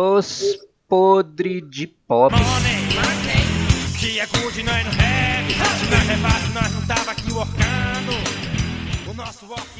Os 0.00 0.56
podre 0.88 1.60
de 1.60 1.88
pobre. 1.88 2.38
Que 3.98 4.20
é 4.20 4.26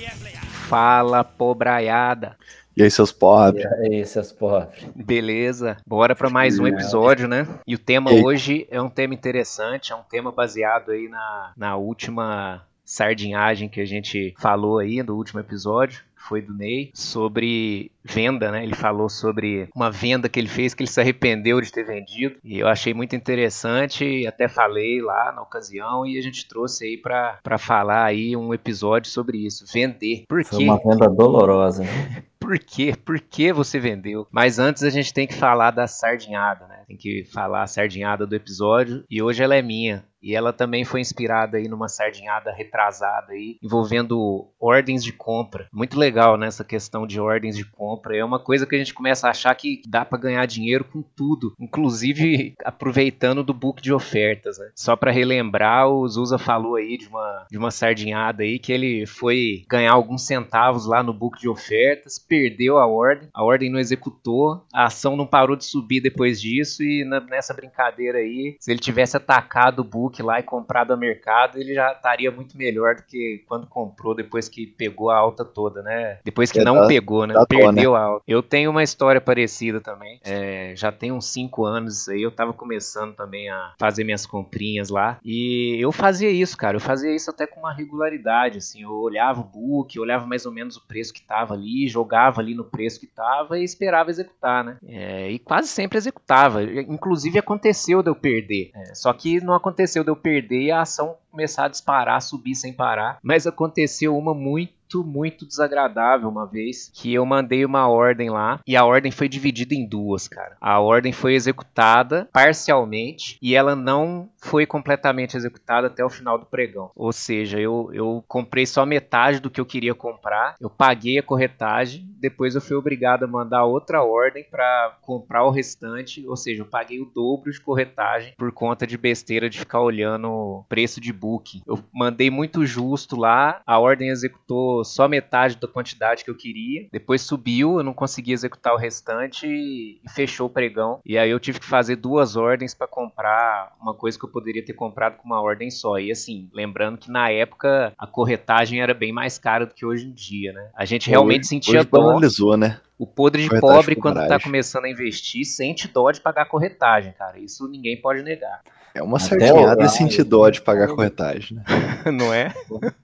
é 0.04 0.10
playar. 0.16 0.44
Fala, 0.44 1.22
pobraiada. 1.22 2.36
E 2.76 2.82
aí, 2.82 2.90
seus 2.90 3.12
pobres? 3.12 3.64
E 3.64 3.94
aí, 3.94 4.04
seus 4.04 4.32
pobres? 4.32 4.84
Beleza, 4.96 5.76
bora 5.86 6.16
para 6.16 6.28
mais 6.28 6.58
um 6.58 6.66
episódio, 6.66 7.28
né? 7.28 7.46
E 7.64 7.76
o 7.76 7.78
tema 7.78 8.10
E 8.12 8.20
hoje 8.20 8.66
é 8.72 8.82
um 8.82 8.90
tema 8.90 9.14
interessante, 9.14 9.92
é 9.92 9.94
um 9.94 10.02
tema 10.02 10.32
baseado 10.32 10.90
aí 10.90 11.08
na, 11.08 11.52
na 11.56 11.76
última 11.76 12.66
sardinhagem 12.84 13.68
que 13.68 13.80
a 13.80 13.86
gente 13.86 14.34
falou 14.36 14.78
aí 14.78 15.00
no 15.00 15.14
último 15.14 15.38
episódio, 15.38 16.02
foi 16.28 16.42
do 16.42 16.54
Ney, 16.54 16.90
sobre 16.94 17.90
venda, 18.04 18.50
né? 18.50 18.62
Ele 18.62 18.74
falou 18.74 19.08
sobre 19.08 19.68
uma 19.74 19.90
venda 19.90 20.28
que 20.28 20.38
ele 20.38 20.48
fez 20.48 20.74
que 20.74 20.82
ele 20.82 20.90
se 20.90 21.00
arrependeu 21.00 21.60
de 21.60 21.72
ter 21.72 21.84
vendido. 21.84 22.36
E 22.44 22.58
eu 22.58 22.68
achei 22.68 22.92
muito 22.92 23.16
interessante, 23.16 24.26
até 24.26 24.48
falei 24.48 25.00
lá 25.00 25.32
na 25.32 25.42
ocasião 25.42 26.06
e 26.06 26.18
a 26.18 26.22
gente 26.22 26.46
trouxe 26.46 26.84
aí 26.84 26.96
para 26.96 27.58
falar 27.58 28.04
aí 28.04 28.36
um 28.36 28.52
episódio 28.52 29.10
sobre 29.10 29.38
isso, 29.38 29.64
vender. 29.72 30.24
Por 30.28 30.44
Foi 30.44 30.58
quê? 30.58 30.64
uma 30.64 30.78
venda 30.78 31.08
dolorosa, 31.08 31.82
né? 31.82 32.24
Por 32.38 32.58
quê? 32.58 32.94
Por 33.04 33.20
que 33.20 33.52
você 33.52 33.78
vendeu? 33.78 34.26
Mas 34.30 34.58
antes 34.58 34.82
a 34.82 34.88
gente 34.88 35.12
tem 35.12 35.26
que 35.26 35.34
falar 35.34 35.70
da 35.70 35.86
sardinhada, 35.86 36.66
né? 36.66 36.84
Tem 36.86 36.96
que 36.96 37.24
falar 37.24 37.64
a 37.64 37.66
sardinhada 37.66 38.26
do 38.26 38.34
episódio 38.34 39.04
e 39.10 39.20
hoje 39.20 39.42
ela 39.42 39.54
é 39.54 39.60
minha. 39.60 40.04
E 40.22 40.34
ela 40.34 40.52
também 40.52 40.84
foi 40.84 41.00
inspirada 41.00 41.56
aí 41.58 41.68
numa 41.68 41.88
sardinhada 41.88 42.52
retrasada 42.52 43.32
aí, 43.32 43.58
envolvendo 43.62 44.48
ordens 44.60 45.02
de 45.04 45.12
compra. 45.12 45.68
Muito 45.72 45.98
legal 45.98 46.36
nessa 46.36 46.64
questão 46.64 47.06
de 47.06 47.20
ordens 47.20 47.56
de 47.56 47.64
compra. 47.64 48.16
É 48.16 48.24
uma 48.24 48.38
coisa 48.38 48.66
que 48.66 48.74
a 48.74 48.78
gente 48.78 48.94
começa 48.94 49.26
a 49.26 49.30
achar 49.30 49.54
que 49.54 49.82
dá 49.88 50.04
para 50.04 50.18
ganhar 50.18 50.46
dinheiro 50.46 50.84
com 50.84 51.02
tudo, 51.02 51.52
inclusive 51.60 52.54
aproveitando 52.64 53.42
do 53.42 53.54
book 53.54 53.80
de 53.82 53.92
ofertas, 53.92 54.58
né? 54.58 54.70
Só 54.74 54.96
para 54.96 55.10
relembrar, 55.10 55.88
o 55.88 56.06
Zusa 56.08 56.38
falou 56.38 56.76
aí 56.76 56.96
de 56.98 57.06
uma 57.08 57.46
de 57.50 57.58
uma 57.58 57.70
sardinhada 57.70 58.42
aí 58.42 58.58
que 58.58 58.72
ele 58.72 59.06
foi 59.06 59.64
ganhar 59.68 59.92
alguns 59.92 60.26
centavos 60.26 60.86
lá 60.86 61.02
no 61.02 61.12
book 61.12 61.38
de 61.40 61.48
ofertas, 61.48 62.18
perdeu 62.18 62.78
a 62.78 62.86
ordem, 62.86 63.28
a 63.32 63.44
ordem 63.44 63.70
não 63.70 63.78
executou, 63.78 64.64
a 64.72 64.84
ação 64.86 65.16
não 65.16 65.26
parou 65.26 65.56
de 65.56 65.64
subir 65.64 66.00
depois 66.00 66.40
disso 66.40 66.82
e 66.82 67.04
na- 67.04 67.20
nessa 67.20 67.54
brincadeira 67.54 68.18
aí, 68.18 68.56
se 68.60 68.70
ele 68.70 68.80
tivesse 68.80 69.16
atacado 69.16 69.80
o 69.80 69.84
book 69.84 70.07
lá 70.22 70.40
e 70.40 70.42
comprado 70.42 70.92
a 70.92 70.96
mercado, 70.96 71.58
ele 71.58 71.74
já 71.74 71.92
estaria 71.92 72.30
muito 72.30 72.56
melhor 72.56 72.96
do 72.96 73.02
que 73.02 73.44
quando 73.46 73.66
comprou 73.66 74.14
depois 74.14 74.48
que 74.48 74.66
pegou 74.66 75.10
a 75.10 75.16
alta 75.16 75.44
toda, 75.44 75.82
né? 75.82 76.18
Depois 76.24 76.50
que 76.50 76.60
É, 76.60 76.64
não 76.64 76.80
tá- 76.82 76.86
pegou, 76.86 77.26
né? 77.26 77.34
tá 77.34 77.46
toa, 77.46 77.58
Perdeu 77.58 77.94
a 77.94 78.00
alta. 78.02 78.24
Eu 78.26 78.42
tenho 78.42 78.70
uma 78.70 78.82
história 78.82 79.20
parecida 79.20 79.80
também. 79.80 80.20
É, 80.24 80.72
já 80.76 80.90
tem 80.92 81.12
uns 81.12 81.26
5 81.26 81.64
anos 81.64 82.08
aí, 82.08 82.22
eu 82.22 82.30
tava 82.30 82.52
começando 82.52 83.14
também 83.14 83.48
a 83.50 83.72
fazer 83.78 84.04
minhas 84.04 84.26
comprinhas 84.26 84.88
lá. 84.88 85.18
E 85.24 85.76
eu 85.80 85.92
fazia 85.92 86.30
isso, 86.30 86.56
cara. 86.56 86.76
Eu 86.76 86.80
fazia 86.80 87.14
isso 87.14 87.30
até 87.30 87.46
com 87.46 87.60
uma 87.60 87.72
regularidade, 87.72 88.58
assim. 88.58 88.82
Eu 88.82 88.92
olhava 88.92 89.40
o 89.40 89.44
book, 89.44 89.98
olhava 89.98 90.26
mais 90.26 90.46
ou 90.46 90.52
menos 90.52 90.76
o 90.76 90.86
preço 90.86 91.12
que 91.12 91.22
tava 91.22 91.54
ali, 91.54 91.86
jogava 91.88 92.40
ali 92.40 92.54
no 92.54 92.64
preço 92.64 93.00
que 93.00 93.06
tava 93.06 93.58
e 93.58 93.64
esperava 93.64 94.10
executar, 94.10 94.64
né? 94.64 94.76
É, 94.86 95.30
e 95.30 95.38
quase 95.38 95.68
sempre 95.68 95.98
executava. 95.98 96.62
Inclusive 96.62 97.38
aconteceu 97.38 98.02
de 98.02 98.10
eu 98.10 98.14
perder. 98.14 98.70
É, 98.74 98.94
só 98.94 99.12
que 99.12 99.40
não 99.40 99.54
aconteceu 99.54 99.97
de 100.04 100.10
eu 100.10 100.16
perder 100.16 100.62
e 100.62 100.70
a 100.70 100.82
ação 100.82 101.16
começar 101.30 101.66
a 101.66 101.68
disparar, 101.68 102.20
subir 102.20 102.54
sem 102.54 102.72
parar. 102.72 103.18
Mas 103.22 103.46
aconteceu 103.46 104.16
uma 104.16 104.34
muito, 104.34 105.04
muito 105.04 105.46
desagradável 105.46 106.28
uma 106.28 106.46
vez 106.46 106.90
que 106.92 107.12
eu 107.12 107.24
mandei 107.24 107.64
uma 107.64 107.86
ordem 107.88 108.30
lá 108.30 108.60
e 108.66 108.76
a 108.76 108.84
ordem 108.84 109.12
foi 109.12 109.28
dividida 109.28 109.74
em 109.74 109.86
duas, 109.86 110.26
cara. 110.26 110.56
A 110.60 110.80
ordem 110.80 111.12
foi 111.12 111.34
executada 111.34 112.28
parcialmente 112.32 113.38
e 113.40 113.54
ela 113.54 113.76
não 113.76 114.28
foi 114.48 114.64
completamente 114.64 115.36
executada 115.36 115.88
até 115.88 116.04
o 116.04 116.08
final 116.08 116.38
do 116.38 116.46
pregão. 116.46 116.90
Ou 116.96 117.12
seja, 117.12 117.60
eu, 117.60 117.90
eu 117.92 118.24
comprei 118.26 118.64
só 118.64 118.86
metade 118.86 119.40
do 119.40 119.50
que 119.50 119.60
eu 119.60 119.66
queria 119.66 119.94
comprar, 119.94 120.56
eu 120.60 120.70
paguei 120.70 121.18
a 121.18 121.22
corretagem, 121.22 122.08
depois 122.18 122.54
eu 122.54 122.60
fui 122.60 122.76
obrigado 122.76 123.24
a 123.24 123.28
mandar 123.28 123.64
outra 123.64 124.02
ordem 124.02 124.44
para 124.50 124.96
comprar 125.02 125.44
o 125.44 125.50
restante, 125.50 126.26
ou 126.26 126.36
seja, 126.36 126.62
eu 126.62 126.66
paguei 126.66 127.00
o 127.00 127.04
dobro 127.04 127.52
de 127.52 127.60
corretagem 127.60 128.34
por 128.36 128.50
conta 128.52 128.86
de 128.86 128.96
besteira 128.96 129.50
de 129.50 129.58
ficar 129.58 129.80
olhando 129.80 130.64
preço 130.68 131.00
de 131.00 131.12
book. 131.12 131.62
Eu 131.66 131.78
mandei 131.92 132.30
muito 132.30 132.64
justo 132.64 133.16
lá, 133.16 133.60
a 133.66 133.78
ordem 133.78 134.08
executou 134.08 134.84
só 134.84 135.06
metade 135.06 135.56
da 135.56 135.68
quantidade 135.68 136.24
que 136.24 136.30
eu 136.30 136.36
queria, 136.36 136.88
depois 136.90 137.20
subiu, 137.22 137.78
eu 137.78 137.84
não 137.84 137.92
consegui 137.92 138.32
executar 138.32 138.72
o 138.72 138.78
restante 138.78 139.46
e 139.46 140.00
fechou 140.14 140.46
o 140.46 140.50
pregão. 140.50 141.00
E 141.04 141.18
aí 141.18 141.30
eu 141.30 141.38
tive 141.38 141.60
que 141.60 141.66
fazer 141.66 141.96
duas 141.96 142.36
ordens 142.36 142.74
para 142.74 142.86
comprar 142.86 143.76
uma 143.80 143.94
coisa 143.94 144.18
que 144.18 144.24
eu 144.24 144.30
poderia 144.38 144.64
ter 144.64 144.72
comprado 144.72 145.16
com 145.16 145.24
uma 145.26 145.40
ordem 145.42 145.70
só. 145.70 145.98
E 145.98 146.10
assim, 146.10 146.48
lembrando 146.52 146.98
que 146.98 147.10
na 147.10 147.30
época 147.30 147.92
a 147.98 148.06
corretagem 148.06 148.80
era 148.80 148.94
bem 148.94 149.12
mais 149.12 149.38
cara 149.38 149.66
do 149.66 149.74
que 149.74 149.84
hoje 149.84 150.06
em 150.06 150.12
dia, 150.12 150.52
né? 150.52 150.70
A 150.74 150.84
gente 150.84 151.08
realmente 151.10 151.40
Hoje- 151.40 151.48
sentia 151.48 151.80
hoje 151.80 151.88
dó. 151.90 152.00
banalizou, 152.00 152.56
né? 152.56 152.80
O 152.98 153.06
podre 153.06 153.42
de 153.42 153.48
Corretagem 153.48 153.76
pobre, 153.76 153.96
quando 153.96 154.16
tá 154.16 154.22
coragem. 154.22 154.44
começando 154.44 154.84
a 154.86 154.90
investir, 154.90 155.44
sente 155.44 155.86
dó 155.86 156.10
de 156.10 156.20
pagar 156.20 156.46
corretagem, 156.46 157.12
cara. 157.12 157.38
Isso 157.38 157.68
ninguém 157.68 158.00
pode 158.00 158.22
negar. 158.22 158.60
É 158.94 159.02
uma 159.02 159.20
sardinhada 159.20 159.88
sentir 159.88 160.24
dó 160.24 160.48
de 160.50 160.60
pagar 160.60 160.88
corretagem, 160.88 161.56
né? 161.56 161.62
Não 162.12 162.34
é? 162.34 162.52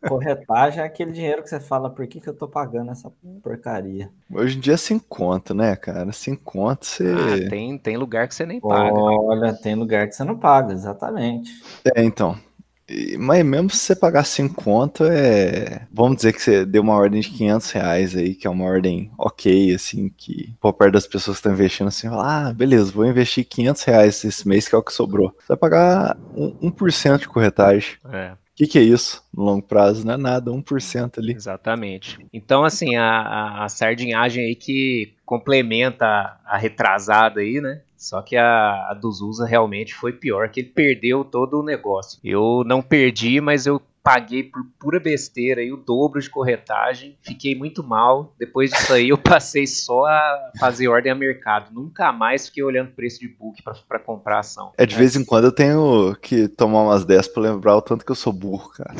Corretagem 0.09 0.83
é 0.83 0.87
aquele 0.87 1.13
dinheiro 1.13 1.43
que 1.43 1.49
você 1.49 1.61
fala, 1.61 1.89
por 1.89 2.05
que, 2.09 2.21
que 2.21 2.29
eu 2.29 2.35
tô 2.35 2.49
pagando 2.49 2.91
essa 2.91 3.13
porcaria? 3.43 4.11
Hoje 4.33 4.57
em 4.57 4.61
dia, 4.61 4.77
sem 4.77 4.99
conta, 4.99 5.55
né, 5.55 5.77
cara? 5.77 6.11
Sem 6.11 6.35
conta, 6.35 6.85
você. 6.85 7.05
Ah, 7.07 7.49
tem, 7.49 7.79
tem 7.79 7.97
lugar 7.97 8.27
que 8.27 8.35
você 8.35 8.45
nem 8.45 8.61
paga. 8.61 8.93
Olha, 8.93 9.53
tem 9.53 9.77
lugar 9.77 10.09
que 10.09 10.17
você 10.17 10.25
não 10.25 10.37
paga, 10.37 10.73
exatamente. 10.73 11.53
É, 11.95 12.03
então. 12.03 12.37
Mas 13.19 13.45
mesmo 13.45 13.71
se 13.71 13.79
você 13.79 13.97
pagar 13.97 14.25
sem 14.25 14.47
conta, 14.49 15.05
é. 15.13 15.83
Vamos 15.93 16.17
dizer 16.17 16.33
que 16.33 16.43
você 16.43 16.67
deu 16.67 16.83
uma 16.83 16.95
ordem 16.95 17.21
de 17.21 17.31
500 17.31 17.71
reais 17.71 18.17
aí, 18.17 18.35
que 18.35 18.47
é 18.47 18.51
uma 18.51 18.65
ordem 18.65 19.11
ok, 19.19 19.75
assim, 19.75 20.11
que 20.17 20.55
por 20.61 20.73
perto 20.75 20.93
das 20.93 21.07
pessoas 21.07 21.37
que 21.37 21.41
estão 21.41 21.53
investindo, 21.53 21.89
assim, 21.89 22.09
fala, 22.09 22.49
ah, 22.49 22.53
beleza, 22.53 22.93
vou 22.93 23.07
investir 23.07 23.45
500 23.47 23.83
reais 23.85 24.25
esse 24.25 24.47
mês, 24.47 24.69
que 24.69 24.75
é 24.75 24.79
o 24.79 24.83
que 24.83 24.93
sobrou. 24.93 25.35
Você 25.39 25.49
vai 25.49 25.57
pagar 25.57 26.17
um- 26.37 26.69
1% 26.71 27.21
de 27.21 27.29
corretagem. 27.29 27.97
É. 28.13 28.33
O 28.33 28.57
que, 28.57 28.69
que 28.69 28.79
é 28.79 28.83
isso 28.83 29.21
no 29.35 29.43
longo 29.43 29.63
prazo? 29.67 30.07
Não 30.07 30.15
é 30.15 30.17
nada, 30.17 30.53
1% 30.53 31.19
ali. 31.19 31.33
Exatamente. 31.33 32.19
Então, 32.33 32.63
assim, 32.65 32.95
a, 32.95 33.05
a, 33.05 33.65
a 33.65 33.69
sardinhagem 33.69 34.45
aí 34.45 34.55
que 34.55 35.13
complementa 35.27 36.05
a, 36.07 36.39
a 36.47 36.57
retrasada 36.57 37.41
aí, 37.41 37.61
né? 37.61 37.81
Só 38.05 38.21
que 38.23 38.37
a, 38.37 38.91
a 38.91 38.95
do 38.95 39.11
Zusa 39.11 39.47
realmente 39.47 39.95
foi 39.95 40.13
pior, 40.13 40.49
que 40.51 40.61
ele 40.61 40.69
perdeu 40.69 41.25
todo 41.25 41.61
o 41.61 41.65
negócio. 41.65 42.19
Eu 42.23 42.63
não 42.67 42.83
perdi, 42.83 43.41
mas 43.41 43.67
eu 43.67 43.81
paguei 44.03 44.43
por 44.43 44.63
pura 44.79 45.01
besteira 45.01 45.63
aí 45.63 45.73
o 45.73 45.79
dobro 45.79 46.21
de 46.21 46.29
corretagem, 46.29 47.17
fiquei 47.23 47.55
muito 47.55 47.83
mal. 47.83 48.35
Depois 48.39 48.71
disso 48.71 48.93
aí 48.93 49.09
eu 49.09 49.17
passei 49.19 49.67
só 49.67 50.05
a 50.05 50.51
fazer 50.61 50.89
ordem 50.89 51.11
a 51.11 51.15
mercado. 51.15 51.73
Nunca 51.73 52.13
mais 52.13 52.47
fiquei 52.47 52.63
olhando 52.63 52.91
preço 52.91 53.19
de 53.21 53.29
book 53.29 53.63
pra- 53.63 53.73
pra 53.89 53.99
comprar 53.99 54.41
ação. 54.41 54.73
É, 54.77 54.85
de 54.85 54.95
vez 54.95 55.17
em 55.17 55.25
quando 55.25 55.45
eu 55.45 55.53
tenho 55.53 56.15
que 56.21 56.47
tomar 56.49 56.83
umas 56.83 57.07
10 57.07 57.27
pra 57.29 57.43
lembrar 57.45 57.77
o 57.79 57.81
tanto 57.81 58.05
que 58.05 58.13
eu 58.13 58.17
sou 58.17 58.31
burro, 58.35 58.69
cara. 58.73 58.95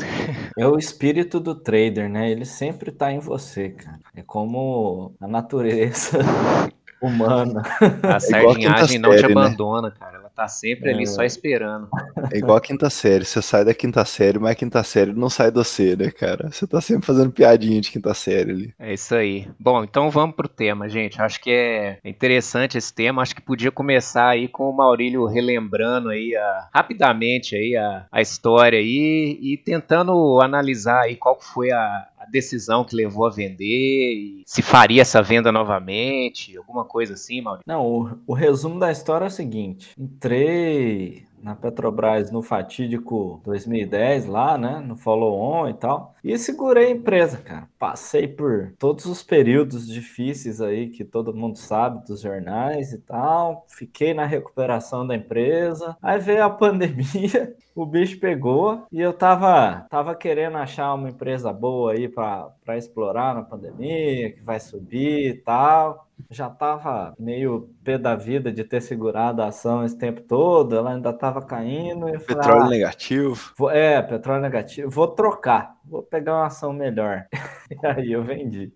É 0.57 0.67
o 0.67 0.75
espírito 0.75 1.39
do 1.39 1.53
trader, 1.53 2.09
né? 2.09 2.31
Ele 2.31 2.43
sempre 2.45 2.91
tá 2.91 3.11
em 3.11 3.19
você, 3.19 3.69
cara. 3.69 3.99
É 4.15 4.23
como 4.23 5.13
a 5.21 5.27
natureza 5.27 6.17
humana. 7.01 7.61
A 7.81 7.87
quinta 7.89 8.19
sardinhagem 8.19 8.99
não 8.99 9.09
te 9.11 9.21
série, 9.21 9.33
né? 9.35 9.41
abandona, 9.41 9.91
cara. 9.91 10.17
Ela 10.17 10.29
tá 10.29 10.47
sempre 10.47 10.89
ali 10.89 11.03
É. 11.03 11.05
só 11.05 11.23
esperando. 11.23 11.87
É 12.31 12.37
igual 12.37 12.57
a 12.57 12.61
quinta 12.61 12.89
série. 12.89 13.23
Você 13.25 13.41
sai 13.41 13.63
da 13.63 13.73
quinta 13.73 14.03
série, 14.05 14.37
mas 14.39 14.51
a 14.51 14.55
quinta 14.55 14.83
série 14.83 15.13
não 15.13 15.29
sai 15.29 15.49
de 15.51 15.57
você, 15.57 15.95
né, 15.95 16.11
cara? 16.11 16.49
Você 16.51 16.65
tá 16.67 16.81
sempre 16.81 17.05
fazendo 17.05 17.31
piadinha 17.31 17.79
de 17.79 17.91
quinta 17.91 18.13
série 18.13 18.51
ali. 18.51 18.73
É 18.79 18.93
isso 18.93 19.13
aí. 19.15 19.47
Bom, 19.59 19.83
então 19.83 20.09
vamos 20.09 20.35
pro 20.35 20.47
tema, 20.47 20.89
gente. 20.89 21.21
Acho 21.21 21.39
que 21.41 21.51
é 21.51 21.99
interessante 22.03 22.77
esse 22.77 22.93
tema. 22.93 23.21
Acho 23.21 23.35
que 23.35 23.41
podia 23.41 23.71
começar 23.71 24.27
aí 24.29 24.47
com 24.47 24.69
o 24.69 24.75
Maurílio 24.75 25.25
relembrando 25.25 26.09
aí 26.09 26.35
a- 26.35 26.67
rapidamente 26.73 27.55
aí 27.55 27.75
a, 27.77 28.05
a 28.11 28.21
história 28.21 28.79
aí 28.79 29.37
e 29.41 29.57
tentando 29.57 30.39
analisar 30.41 31.01
aí 31.03 31.15
qual 31.15 31.39
foi 31.39 31.71
a, 31.71 32.07
decisão 32.31 32.83
que 32.83 32.95
levou 32.95 33.25
a 33.25 33.29
vender 33.29 34.43
se 34.45 34.61
faria 34.61 35.01
essa 35.01 35.21
venda 35.21 35.51
novamente, 35.51 36.55
alguma 36.57 36.85
coisa 36.85 37.13
assim, 37.13 37.41
Maurílio. 37.41 37.63
Não, 37.65 37.85
o, 37.85 38.09
o 38.27 38.33
resumo 38.33 38.79
da 38.79 38.91
história 38.91 39.25
é 39.25 39.27
o 39.27 39.31
seguinte: 39.31 39.91
entrei 39.97 41.25
na 41.45 41.55
Petrobras 41.55 42.31
no 42.31 42.41
fatídico 42.41 43.39
2010 43.45 44.25
lá, 44.25 44.57
né, 44.57 44.79
no 44.79 44.97
follow-on 44.97 45.69
e 45.69 45.75
tal, 45.75 46.15
e 46.23 46.35
segurei 46.39 46.87
a 46.87 46.91
empresa, 46.91 47.37
cara. 47.37 47.69
Passei 47.77 48.27
por 48.27 48.73
todos 48.79 49.05
os 49.05 49.21
períodos 49.21 49.87
difíceis 49.87 50.59
aí 50.59 50.89
que 50.89 51.05
todo 51.05 51.35
mundo 51.35 51.55
sabe 51.55 52.03
dos 52.07 52.21
jornais 52.21 52.91
e 52.93 52.97
tal. 52.97 53.63
Fiquei 53.69 54.11
na 54.11 54.25
recuperação 54.25 55.05
da 55.05 55.15
empresa. 55.15 55.95
Aí 56.01 56.19
veio 56.19 56.43
a 56.43 56.49
pandemia, 56.65 57.55
o 57.75 57.85
bicho 57.85 58.19
pegou 58.19 58.87
e 58.91 58.99
eu 58.99 59.13
tava 59.13 59.85
tava 59.87 60.15
querendo 60.15 60.57
achar 60.57 60.95
uma 60.95 61.09
empresa 61.09 61.53
boa 61.53 61.91
aí 61.91 62.09
para 62.09 62.75
explorar 62.75 63.35
na 63.35 63.43
pandemia, 63.43 64.31
que 64.31 64.41
vai 64.41 64.59
subir 64.59 65.29
e 65.29 65.33
tal. 65.35 66.04
Já 66.29 66.49
tava 66.49 67.13
meio 67.19 67.69
pé 67.83 67.97
da 67.97 68.15
vida 68.15 68.51
de 68.51 68.63
ter 68.63 68.81
segurado 68.81 69.41
a 69.41 69.47
ação 69.47 69.83
esse 69.85 69.97
tempo 69.97 70.21
todo, 70.21 70.75
ela 70.75 70.93
ainda 70.93 71.13
tava 71.13 71.41
caindo. 71.45 72.09
E 72.09 72.13
eu 72.13 72.19
falei, 72.19 72.37
Petróleo 72.41 72.63
ah, 72.63 72.69
negativo. 72.69 73.53
vou- 73.57 73.69
é, 73.71 74.01
petróleo 74.01 74.41
negativo, 74.41 74.89
vou 74.89 75.07
trocar, 75.07 75.75
vou 75.85 76.03
pegar 76.03 76.33
uma 76.35 76.45
ação 76.47 76.73
melhor. 76.73 77.27
E 77.71 77.85
aí 77.87 78.11
eu 78.11 78.23
vendi. 78.23 78.71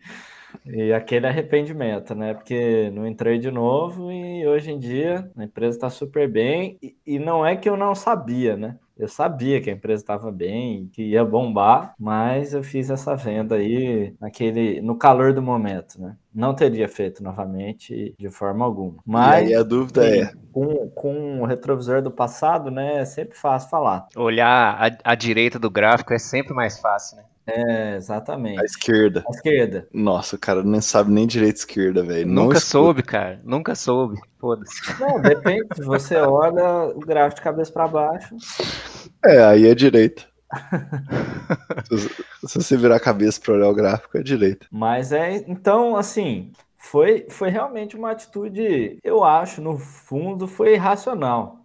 E 0.66 0.92
aquele 0.94 1.28
arrependimento, 1.28 2.16
né? 2.16 2.34
Porque 2.34 2.90
não 2.92 3.06
entrei 3.08 3.38
de 3.38 3.52
novo 3.52 4.12
e 4.12 4.48
hoje 4.48 4.72
em 4.72 4.80
dia 4.80 5.32
a 5.38 5.44
empresa 5.44 5.78
está 5.78 5.90
super 5.90 6.28
bem. 6.30 6.78
E, 6.82 6.98
e 7.06 7.20
não 7.20 7.46
é 7.46 7.56
que 7.56 7.70
eu 7.70 7.78
não 7.78 7.94
sabia, 7.94 8.58
né? 8.58 8.78
Eu 9.00 9.08
sabia 9.08 9.62
que 9.62 9.70
a 9.70 9.74
empresa 9.74 10.04
estava 10.04 10.30
bem, 10.30 10.90
que 10.92 11.02
ia 11.02 11.24
bombar, 11.24 11.94
mas 11.98 12.54
eu 12.54 12.62
fiz 12.62 12.90
essa 12.90 13.16
venda 13.16 13.56
aí 13.56 14.14
naquele, 14.20 14.82
no 14.82 14.98
calor 14.98 15.34
do 15.34 15.42
momento, 15.42 16.02
né? 16.02 16.18
Não 16.36 16.54
teria 16.54 16.88
feito 16.90 17.24
novamente 17.24 18.14
de 18.20 18.30
forma 18.30 18.66
alguma. 18.66 18.98
Mas 19.06 19.50
E 19.50 19.54
aí 19.54 19.56
a 19.56 19.64
dúvida 19.64 20.04
sim, 20.04 20.22
é, 20.22 20.32
com, 20.52 20.90
com 20.90 21.42
o 21.42 21.46
retrovisor 21.46 22.02
do 22.02 22.12
passado, 22.12 22.70
né? 22.70 22.98
É 22.98 23.06
sempre 23.06 23.38
fácil 23.38 23.70
falar. 23.70 24.10
Olhar 24.18 24.76
à, 24.78 25.12
à 25.12 25.16
direita 25.16 25.58
do 25.58 25.72
gráfico 25.72 26.14
é 26.14 26.20
sempre 26.20 26.54
mais 26.54 26.78
fácil, 26.78 27.18
né? 27.18 27.24
É, 27.50 27.96
exatamente. 27.96 28.60
a 28.60 28.64
esquerda. 28.64 29.24
À 29.28 29.32
esquerda. 29.32 29.88
Nossa, 29.94 30.36
o 30.36 30.40
cara 30.40 30.64
não 30.64 30.82
sabe 30.82 31.12
nem 31.12 31.26
direita 31.28 31.60
esquerda, 31.60 32.04
velho. 32.04 32.28
Nunca 32.28 32.58
escuta. 32.58 32.72
soube, 32.72 33.04
cara. 33.04 33.42
Nunca 33.44 33.76
soube. 33.76 34.20
Foda-se. 34.40 34.74
Não, 35.00 35.22
depende. 35.22 35.68
Você 35.84 36.16
olha 36.18 36.86
o 36.96 37.00
gráfico 37.00 37.36
de 37.38 37.42
cabeça 37.44 37.72
para 37.72 37.88
baixo, 37.88 38.36
É, 39.26 39.44
aí 39.44 39.68
é 39.68 39.76
direita. 39.76 40.24
se, 41.92 42.48
se 42.48 42.56
você 42.62 42.78
virar 42.78 42.96
a 42.96 43.00
cabeça 43.00 43.40
pra 43.42 43.54
olhar 43.54 43.70
o 43.70 43.76
gráfico, 43.76 44.18
é 44.18 44.24
direita. 44.24 44.66
mas 44.72 45.12
é. 45.12 45.44
Então, 45.48 45.96
assim, 45.96 46.52
foi, 46.78 47.26
foi 47.30 47.50
realmente 47.50 47.96
uma 47.96 48.12
atitude, 48.12 48.98
eu 49.04 49.24
acho, 49.24 49.62
no 49.62 49.78
fundo, 49.78 50.48
foi 50.48 50.74
irracional. 50.74 51.58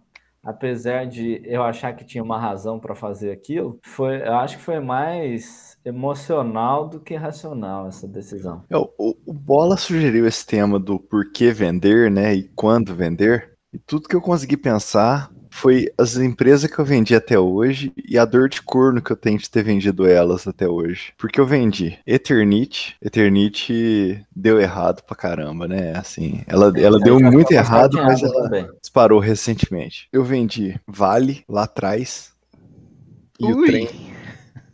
Apesar 0.43 1.07
de 1.07 1.41
eu 1.43 1.63
achar 1.63 1.93
que 1.95 2.05
tinha 2.05 2.23
uma 2.23 2.39
razão 2.39 2.79
para 2.79 2.93
fazer 2.93 3.31
aquilo, 3.31 3.79
foi, 3.83 4.21
eu 4.21 4.35
acho 4.35 4.57
que 4.57 4.63
foi 4.63 4.79
mais 4.79 5.74
emocional 5.85 6.89
do 6.89 6.99
que 6.99 7.15
racional 7.15 7.87
essa 7.87 8.07
decisão. 8.07 8.63
É, 8.69 8.75
o, 8.77 8.89
o- 8.97 9.15
o 9.27 9.33
Bola 9.33 9.77
sugeriu 9.77 10.25
esse 10.27 10.45
tema 10.45 10.79
do 10.79 10.99
porquê 10.99 11.51
vender, 11.51 12.09
né? 12.11 12.33
E 12.33 12.43
quando 12.55 12.95
vender. 12.95 13.51
E 13.73 13.77
tudo 13.77 14.07
que 14.07 14.15
eu 14.15 14.21
consegui 14.21 14.57
pensar 14.57 15.29
foi 15.51 15.87
as 15.97 16.17
empresas 16.17 16.69
que 16.69 16.77
eu 16.79 16.83
vendi 16.83 17.15
até 17.15 17.39
hoje 17.39 17.93
e 18.09 18.17
a 18.17 18.25
dor 18.25 18.49
de 18.49 18.61
corno 18.61 19.01
que 19.01 19.11
eu 19.11 19.15
tenho 19.15 19.37
de 19.37 19.49
ter 19.49 19.63
vendido 19.63 20.05
elas 20.05 20.45
até 20.47 20.67
hoje. 20.67 21.13
Porque 21.17 21.39
eu 21.39 21.45
vendi 21.45 21.97
Eternite. 22.05 22.97
Eternite 23.01 24.21
deu 24.35 24.59
errado 24.59 25.01
pra 25.03 25.15
caramba, 25.15 25.67
né? 25.67 25.95
Assim, 25.95 26.41
ela, 26.47 26.73
ela 26.77 26.99
deu 26.99 27.19
muito 27.19 27.51
errado, 27.51 27.95
mas 27.97 28.21
ela 28.21 28.43
também. 28.43 28.67
disparou 28.81 29.19
recentemente. 29.19 30.07
Eu 30.11 30.23
vendi 30.25 30.77
Vale 30.87 31.43
lá 31.47 31.63
atrás. 31.63 32.33
E 33.39 33.51
o 33.51 33.57
Ui. 33.57 33.67
trem 33.67 33.89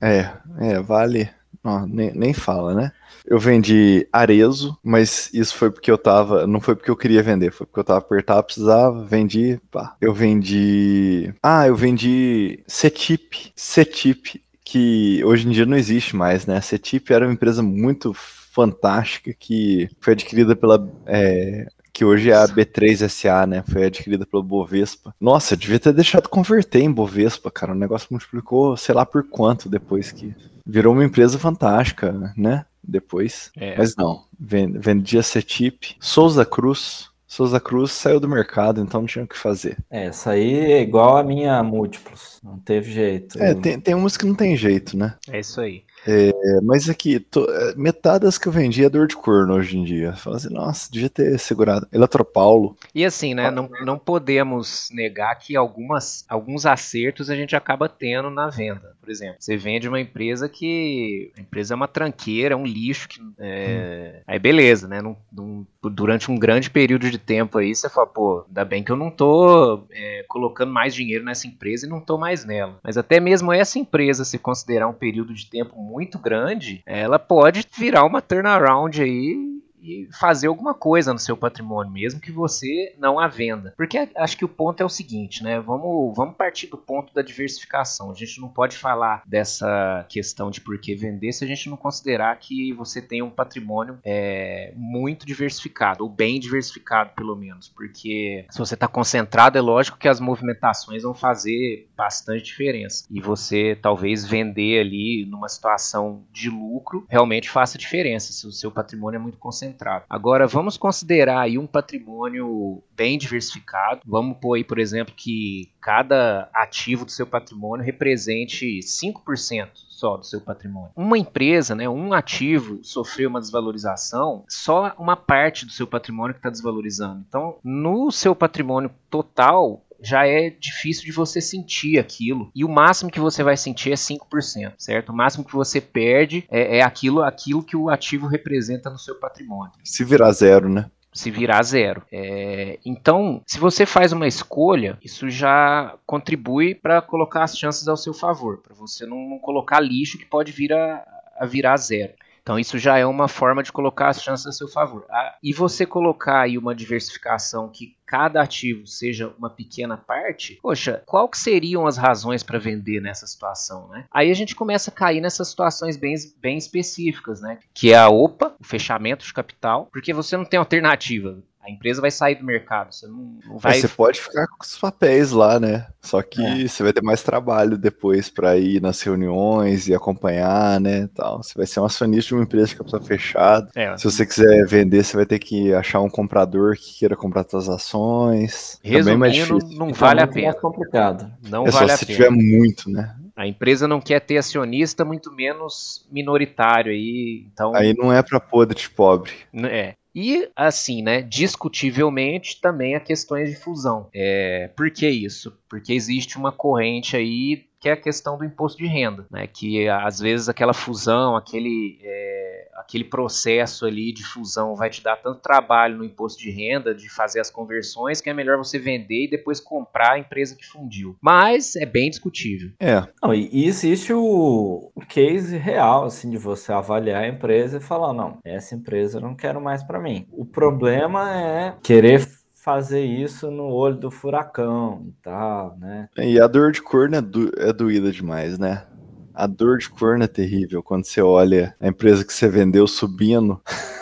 é, 0.03 0.31
é, 0.59 0.81
vale. 0.81 1.29
Ó, 1.63 1.85
nem, 1.85 2.11
nem 2.13 2.33
fala, 2.33 2.73
né? 2.73 2.91
Eu 3.25 3.37
vendi 3.39 4.07
Arezo, 4.11 4.77
mas 4.83 5.29
isso 5.31 5.55
foi 5.55 5.69
porque 5.69 5.91
eu 5.91 5.97
tava. 5.97 6.47
Não 6.47 6.59
foi 6.59 6.75
porque 6.75 6.89
eu 6.89 6.97
queria 6.97 7.21
vender, 7.21 7.51
foi 7.51 7.67
porque 7.67 7.79
eu 7.79 7.83
tava 7.83 7.99
apertado, 7.99 8.43
precisava, 8.43 9.05
vendi, 9.05 9.59
pá. 9.69 9.95
Eu 10.01 10.13
vendi. 10.13 11.33
Ah, 11.43 11.67
eu 11.67 11.75
vendi 11.75 12.63
Cetip. 12.67 13.53
Cetip, 13.55 14.41
que 14.65 15.23
hoje 15.23 15.47
em 15.47 15.51
dia 15.51 15.65
não 15.65 15.77
existe 15.77 16.15
mais, 16.15 16.47
né? 16.47 16.59
Cetip 16.61 17.13
era 17.13 17.25
uma 17.25 17.33
empresa 17.33 17.61
muito 17.61 18.11
fantástica 18.13 19.33
que 19.37 19.87
foi 19.99 20.13
adquirida 20.13 20.55
pela. 20.55 20.89
é, 21.05 21.67
que 21.93 22.05
hoje 22.05 22.31
é 22.31 22.35
a 22.35 22.47
B3SA, 22.47 23.45
né? 23.47 23.63
Foi 23.67 23.85
adquirida 23.85 24.25
pelo 24.25 24.43
Bovespa. 24.43 25.13
Nossa, 25.19 25.53
eu 25.53 25.57
devia 25.57 25.79
ter 25.79 25.93
deixado 25.93 26.29
converter 26.29 26.81
em 26.81 26.91
Bovespa, 26.91 27.51
cara. 27.51 27.71
O 27.73 27.75
negócio 27.75 28.07
multiplicou, 28.11 28.75
sei 28.77 28.95
lá 28.95 29.05
por 29.05 29.23
quanto 29.29 29.69
depois 29.69 30.11
que 30.11 30.33
virou 30.65 30.93
uma 30.93 31.03
empresa 31.05 31.37
fantástica, 31.37 32.33
né? 32.37 32.65
Depois. 32.83 33.51
É. 33.57 33.77
Mas 33.77 33.95
não, 33.95 34.23
ven- 34.39 34.73
vendia 34.79 35.21
Cetip. 35.21 35.95
Souza 35.99 36.45
Cruz. 36.45 37.09
Souza 37.27 37.61
Cruz 37.61 37.91
saiu 37.93 38.19
do 38.19 38.27
mercado, 38.27 38.81
então 38.81 38.99
não 39.01 39.07
tinha 39.07 39.23
o 39.23 39.27
que 39.27 39.37
fazer. 39.37 39.77
É, 39.89 40.07
essa 40.07 40.31
aí 40.31 40.53
é 40.53 40.81
igual 40.81 41.15
a 41.15 41.23
minha 41.23 41.63
múltiplos. 41.63 42.39
Não 42.43 42.59
teve 42.59 42.91
jeito. 42.91 43.41
É, 43.41 43.53
tem, 43.53 43.79
tem 43.79 43.95
umas 43.95 44.17
que 44.17 44.25
não 44.25 44.35
tem 44.35 44.57
jeito, 44.57 44.97
né? 44.97 45.15
É 45.29 45.39
isso 45.39 45.61
aí. 45.61 45.83
É, 46.07 46.31
mas 46.63 46.89
aqui, 46.89 47.19
to- 47.19 47.47
é, 47.49 47.75
metade 47.75 48.25
das 48.25 48.37
que 48.37 48.47
eu 48.47 48.51
vendi 48.51 48.83
é 48.83 48.89
dor 48.89 49.07
de 49.07 49.15
corno 49.15 49.53
hoje 49.53 49.77
em 49.77 49.83
dia. 49.83 50.13
Fala 50.13 50.37
assim, 50.37 50.51
nossa, 50.51 50.91
devia 50.91 51.09
ter 51.09 51.37
segurado. 51.39 51.87
Eletropaulo. 51.91 52.75
E 52.93 53.05
assim, 53.05 53.33
né? 53.33 53.51
Não, 53.51 53.69
não 53.85 53.99
podemos 53.99 54.89
negar 54.91 55.35
que 55.35 55.55
algumas, 55.55 56.25
alguns 56.27 56.65
acertos 56.65 57.29
a 57.29 57.35
gente 57.35 57.55
acaba 57.55 57.87
tendo 57.87 58.29
na 58.29 58.49
venda. 58.49 58.95
Por 58.99 59.09
exemplo, 59.09 59.35
você 59.39 59.55
vende 59.57 59.87
uma 59.87 59.99
empresa 59.99 60.47
que. 60.49 61.31
A 61.37 61.41
empresa 61.41 61.73
é 61.73 61.75
uma 61.75 61.87
tranqueira, 61.87 62.53
é 62.53 62.57
um 62.57 62.65
lixo. 62.65 63.07
Que, 63.07 63.19
é, 63.39 64.21
Aí 64.25 64.39
beleza, 64.39 64.87
né? 64.87 65.01
Num- 65.01 65.15
num- 65.31 65.65
durante 65.89 66.29
um 66.31 66.37
grande 66.37 66.69
período 66.69 67.09
de 67.09 67.17
tempo 67.17 67.57
aí, 67.57 67.73
você 67.73 67.89
fala, 67.89 68.07
pô, 68.07 68.43
ainda 68.47 68.65
bem 68.65 68.83
que 68.83 68.91
eu 68.91 68.95
não 68.95 69.09
tô 69.09 69.83
é, 69.91 70.23
colocando 70.27 70.71
mais 70.71 70.93
dinheiro 70.93 71.23
nessa 71.23 71.47
empresa 71.47 71.85
e 71.85 71.89
não 71.89 71.99
tô 71.99 72.17
mais 72.17 72.45
nela. 72.45 72.79
Mas 72.83 72.97
até 72.97 73.19
mesmo 73.19 73.51
essa 73.51 73.79
empresa, 73.79 74.23
se 74.23 74.37
considerar 74.37 74.87
um 74.87 74.93
período 74.93 75.33
de 75.33 75.49
tempo 75.49 75.79
muito 75.81 76.19
grande, 76.19 76.81
ela 76.85 77.17
pode 77.17 77.65
virar 77.77 78.05
uma 78.05 78.21
turnaround 78.21 79.01
aí 79.01 79.60
e 79.81 80.07
fazer 80.19 80.47
alguma 80.47 80.73
coisa 80.73 81.13
no 81.13 81.19
seu 81.19 81.35
patrimônio, 81.35 81.91
mesmo 81.91 82.19
que 82.19 82.31
você 82.31 82.95
não 82.97 83.19
a 83.19 83.27
venda. 83.27 83.73
Porque 83.75 84.09
acho 84.15 84.37
que 84.37 84.45
o 84.45 84.49
ponto 84.49 84.81
é 84.81 84.85
o 84.85 84.89
seguinte, 84.89 85.43
né? 85.43 85.59
Vamos, 85.59 86.15
vamos 86.15 86.35
partir 86.35 86.67
do 86.67 86.77
ponto 86.77 87.13
da 87.13 87.21
diversificação. 87.21 88.11
A 88.11 88.13
gente 88.13 88.39
não 88.39 88.49
pode 88.49 88.77
falar 88.77 89.23
dessa 89.25 90.05
questão 90.09 90.51
de 90.51 90.61
por 90.61 90.77
que 90.79 90.95
vender 90.95 91.31
se 91.31 91.43
a 91.43 91.47
gente 91.47 91.69
não 91.69 91.77
considerar 91.77 92.37
que 92.37 92.73
você 92.73 93.01
tem 93.01 93.21
um 93.21 93.29
patrimônio 93.29 93.99
é, 94.03 94.73
muito 94.75 95.25
diversificado, 95.25 96.03
ou 96.03 96.09
bem 96.09 96.39
diversificado, 96.39 97.11
pelo 97.15 97.35
menos. 97.35 97.67
Porque 97.69 98.45
se 98.49 98.59
você 98.59 98.75
está 98.75 98.87
concentrado, 98.87 99.57
é 99.57 99.61
lógico 99.61 99.97
que 99.97 100.07
as 100.07 100.19
movimentações 100.19 101.03
vão 101.03 101.13
fazer 101.13 101.89
bastante 101.95 102.43
diferença. 102.43 103.05
E 103.09 103.19
você 103.19 103.77
talvez 103.81 104.25
vender 104.25 104.79
ali 104.79 105.25
numa 105.25 105.49
situação 105.49 106.23
de 106.31 106.49
lucro 106.49 107.05
realmente 107.09 107.49
faça 107.49 107.77
diferença 107.77 108.31
se 108.31 108.45
o 108.47 108.51
seu 108.51 108.71
patrimônio 108.71 109.17
é 109.17 109.21
muito 109.21 109.37
concentrado. 109.37 109.70
Agora, 110.09 110.47
vamos 110.47 110.77
considerar 110.77 111.41
aí 111.41 111.57
um 111.57 111.67
patrimônio 111.67 112.83
bem 112.95 113.17
diversificado. 113.17 114.01
Vamos 114.05 114.37
pôr 114.39 114.55
aí, 114.55 114.63
por 114.63 114.79
exemplo, 114.79 115.13
que 115.15 115.71
cada 115.79 116.49
ativo 116.53 117.05
do 117.05 117.11
seu 117.11 117.25
patrimônio 117.25 117.85
represente 117.85 118.79
5% 118.79 119.69
só 120.01 120.17
do 120.17 120.25
seu 120.25 120.41
patrimônio. 120.41 120.89
Uma 120.95 121.17
empresa, 121.17 121.75
né, 121.75 121.87
um 121.87 122.11
ativo 122.11 122.79
sofreu 122.83 123.29
uma 123.29 123.39
desvalorização, 123.39 124.43
só 124.49 124.95
uma 124.97 125.15
parte 125.15 125.63
do 125.65 125.71
seu 125.71 125.85
patrimônio 125.85 126.33
que 126.33 126.39
está 126.39 126.49
desvalorizando. 126.49 127.23
Então, 127.27 127.57
no 127.63 128.11
seu 128.11 128.35
patrimônio 128.35 128.89
total, 129.11 129.83
já 130.01 130.25
é 130.25 130.49
difícil 130.49 131.05
de 131.05 131.11
você 131.11 131.39
sentir 131.39 131.99
aquilo. 131.99 132.51
E 132.55 132.65
o 132.65 132.69
máximo 132.69 133.11
que 133.11 133.19
você 133.19 133.43
vai 133.43 133.55
sentir 133.55 133.91
é 133.91 133.95
5%, 133.95 134.73
certo? 134.77 135.11
O 135.11 135.15
máximo 135.15 135.45
que 135.45 135.53
você 135.53 135.79
perde 135.79 136.45
é, 136.49 136.77
é 136.77 136.81
aquilo, 136.81 137.21
aquilo 137.21 137.63
que 137.63 137.77
o 137.77 137.89
ativo 137.89 138.27
representa 138.27 138.89
no 138.89 138.97
seu 138.97 139.15
patrimônio 139.15 139.71
Se 139.83 140.03
virar 140.03 140.31
zero, 140.31 140.69
né? 140.69 140.89
se 141.13 141.29
virar 141.29 141.61
zero. 141.63 142.03
É, 142.11 142.79
então, 142.85 143.41
se 143.45 143.59
você 143.59 143.85
faz 143.85 144.13
uma 144.13 144.27
escolha, 144.27 144.97
isso 145.03 145.29
já 145.29 145.97
contribui 146.05 146.73
para 146.73 147.01
colocar 147.01 147.43
as 147.43 147.57
chances 147.57 147.87
ao 147.87 147.97
seu 147.97 148.13
favor, 148.13 148.59
para 148.59 148.73
você 148.73 149.05
não, 149.05 149.17
não 149.29 149.39
colocar 149.39 149.79
lixo 149.79 150.17
que 150.17 150.25
pode 150.25 150.51
vir 150.51 150.71
a, 150.71 151.03
a 151.37 151.45
virar 151.45 151.77
zero. 151.77 152.13
Então 152.41 152.57
isso 152.57 152.77
já 152.77 152.97
é 152.97 153.05
uma 153.05 153.27
forma 153.27 153.61
de 153.61 153.71
colocar 153.71 154.09
as 154.09 154.21
chances 154.21 154.47
a 154.47 154.51
seu 154.51 154.67
favor. 154.67 155.05
Ah, 155.09 155.35
e 155.43 155.53
você 155.53 155.85
colocar 155.85 156.41
aí 156.41 156.57
uma 156.57 156.75
diversificação 156.75 157.69
que 157.69 157.95
cada 158.05 158.41
ativo 158.41 158.85
seja 158.85 159.33
uma 159.37 159.49
pequena 159.49 159.95
parte, 159.95 160.59
poxa, 160.61 161.01
qual 161.05 161.29
que 161.29 161.37
seriam 161.37 161.87
as 161.87 161.97
razões 161.97 162.43
para 162.43 162.59
vender 162.59 162.99
nessa 162.99 163.25
situação, 163.25 163.87
né? 163.87 164.05
Aí 164.11 164.29
a 164.29 164.33
gente 164.33 164.53
começa 164.53 164.91
a 164.91 164.93
cair 164.93 165.21
nessas 165.21 165.47
situações 165.47 165.95
bem, 165.95 166.15
bem 166.41 166.57
específicas, 166.57 167.39
né? 167.39 167.59
Que 167.73 167.93
é 167.93 167.97
a 167.97 168.09
OPA, 168.09 168.53
o 168.59 168.65
fechamento 168.65 169.25
de 169.25 169.33
capital, 169.33 169.87
porque 169.91 170.13
você 170.13 170.35
não 170.35 170.43
tem 170.43 170.59
alternativa. 170.59 171.41
A 171.63 171.69
empresa 171.69 172.01
vai 172.01 172.09
sair 172.09 172.35
do 172.35 172.43
mercado, 172.43 172.91
você 172.93 173.05
não, 173.07 173.37
não 173.45 173.57
vai... 173.59 173.79
Você 173.79 173.87
pode 173.87 174.19
ficar 174.19 174.47
com 174.47 174.63
os 174.63 174.77
papéis 174.79 175.31
lá, 175.31 175.59
né? 175.59 175.85
Só 176.01 176.21
que 176.23 176.43
É. 176.43 176.67
você 176.67 176.81
vai 176.81 176.91
ter 176.91 177.03
mais 177.03 177.21
trabalho 177.21 177.77
depois 177.77 178.29
pra 178.31 178.57
ir 178.57 178.81
nas 178.81 178.99
reuniões 179.01 179.87
e 179.87 179.93
acompanhar, 179.93 180.79
né? 180.81 181.07
Tal. 181.13 181.43
Você 181.43 181.53
vai 181.55 181.67
ser 181.67 181.79
um 181.79 181.85
acionista 181.85 182.29
de 182.29 182.33
uma 182.33 182.43
empresa 182.43 182.67
de 182.67 182.75
capital 182.77 183.01
fechado. 183.01 183.69
É, 183.75 183.95
Se 183.95 184.05
você 184.05 184.25
quiser 184.25 184.65
vender, 184.65 185.03
você 185.03 185.15
vai 185.15 185.25
ter 185.25 185.37
que 185.37 185.71
achar 185.73 185.99
um 186.01 186.09
comprador 186.09 186.75
que 186.75 186.97
queira 186.99 187.15
comprar 187.15 187.45
suas 187.47 187.69
ações. 187.69 188.79
É 188.83 188.99
mais 189.15 189.37
resumindo, 189.37 189.75
não 189.77 189.93
vale 189.93 190.19
a 190.21 190.23
muito 190.25 190.33
pena. 190.33 190.47
mais 190.47 190.59
complicado. 190.61 191.31
Não 191.47 191.65
É 191.67 191.71
só 191.71 191.79
vale 191.79 191.91
a 191.91 191.97
se 191.97 192.05
pena. 192.07 192.17
tiver 192.17 192.29
muito, 192.31 192.89
né? 192.89 193.15
A 193.35 193.47
empresa 193.47 193.87
não 193.87 194.01
quer 194.01 194.19
ter 194.19 194.37
acionista, 194.37 195.05
muito 195.05 195.31
menos 195.31 196.07
minoritário 196.11 196.91
aí. 196.91 197.45
Então, 197.53 197.73
Aí 197.75 197.93
não 197.97 198.11
é 198.11 198.21
pra 198.21 198.39
podre 198.39 198.77
de 198.77 198.89
pobre. 198.89 199.31
é. 199.63 199.93
E, 200.13 200.49
assim, 200.55 201.01
né, 201.01 201.21
discutivelmente 201.21 202.59
também 202.59 202.95
há 202.95 202.99
questões 202.99 203.49
de 203.49 203.55
fusão. 203.55 204.09
É, 204.13 204.69
por 204.75 204.91
que 204.91 205.07
isso? 205.09 205.57
Porque 205.69 205.93
existe 205.93 206.37
uma 206.37 206.51
corrente 206.51 207.15
aí 207.15 207.65
que 207.81 207.89
é 207.89 207.93
a 207.93 207.97
questão 207.97 208.37
do 208.37 208.45
imposto 208.45 208.77
de 208.77 208.85
renda, 208.85 209.25
né? 209.31 209.47
Que 209.47 209.89
às 209.89 210.19
vezes 210.19 210.47
aquela 210.47 210.71
fusão, 210.73 211.35
aquele, 211.35 211.97
é, 212.03 212.69
aquele 212.77 213.03
processo 213.03 213.87
ali 213.87 214.13
de 214.13 214.23
fusão 214.23 214.75
vai 214.75 214.91
te 214.91 215.01
dar 215.01 215.15
tanto 215.15 215.41
trabalho 215.41 215.97
no 215.97 216.05
imposto 216.05 216.39
de 216.39 216.51
renda, 216.51 216.93
de 216.93 217.09
fazer 217.09 217.39
as 217.39 217.49
conversões, 217.49 218.21
que 218.21 218.29
é 218.29 218.33
melhor 218.33 218.57
você 218.57 218.77
vender 218.77 219.25
e 219.25 219.29
depois 219.29 219.59
comprar 219.59 220.13
a 220.13 220.19
empresa 220.19 220.55
que 220.55 220.65
fundiu. 220.65 221.17
Mas 221.19 221.75
é 221.75 221.85
bem 221.85 222.11
discutível. 222.11 222.69
É. 222.79 223.03
Não, 223.21 223.33
e 223.33 223.65
existe 223.65 224.13
o, 224.13 224.91
case 225.09 225.57
real, 225.57 226.05
assim, 226.05 226.29
de 226.29 226.37
você 226.37 226.71
avaliar 226.71 227.23
a 227.23 227.27
empresa 227.27 227.77
e 227.77 227.81
falar, 227.81 228.13
não, 228.13 228.37
essa 228.45 228.75
empresa 228.75 229.17
eu 229.17 229.21
não 229.21 229.35
quero 229.35 229.59
mais 229.59 229.83
para 229.83 229.99
mim. 229.99 230.27
O 230.31 230.45
problema 230.45 231.35
é 231.35 231.75
querer 231.81 232.19
fazer 232.63 233.03
isso 233.03 233.49
no 233.49 233.65
olho 233.65 233.95
do 233.97 234.11
furacão 234.11 235.03
e 235.07 235.11
tal, 235.23 235.75
né? 235.79 236.07
E 236.17 236.39
a 236.39 236.45
dor 236.45 236.71
de 236.71 236.81
corno 236.81 237.15
é, 237.15 237.21
do, 237.21 237.51
é 237.57 237.73
doída 237.73 238.11
demais, 238.11 238.59
né? 238.59 238.85
A 239.33 239.47
dor 239.47 239.79
de 239.79 239.89
corno 239.89 240.23
é 240.23 240.27
terrível 240.27 240.83
quando 240.83 241.05
você 241.05 241.21
olha 241.21 241.75
a 241.79 241.87
empresa 241.87 242.23
que 242.23 242.31
você 242.31 242.47
vendeu 242.47 242.85
subindo. 242.85 243.59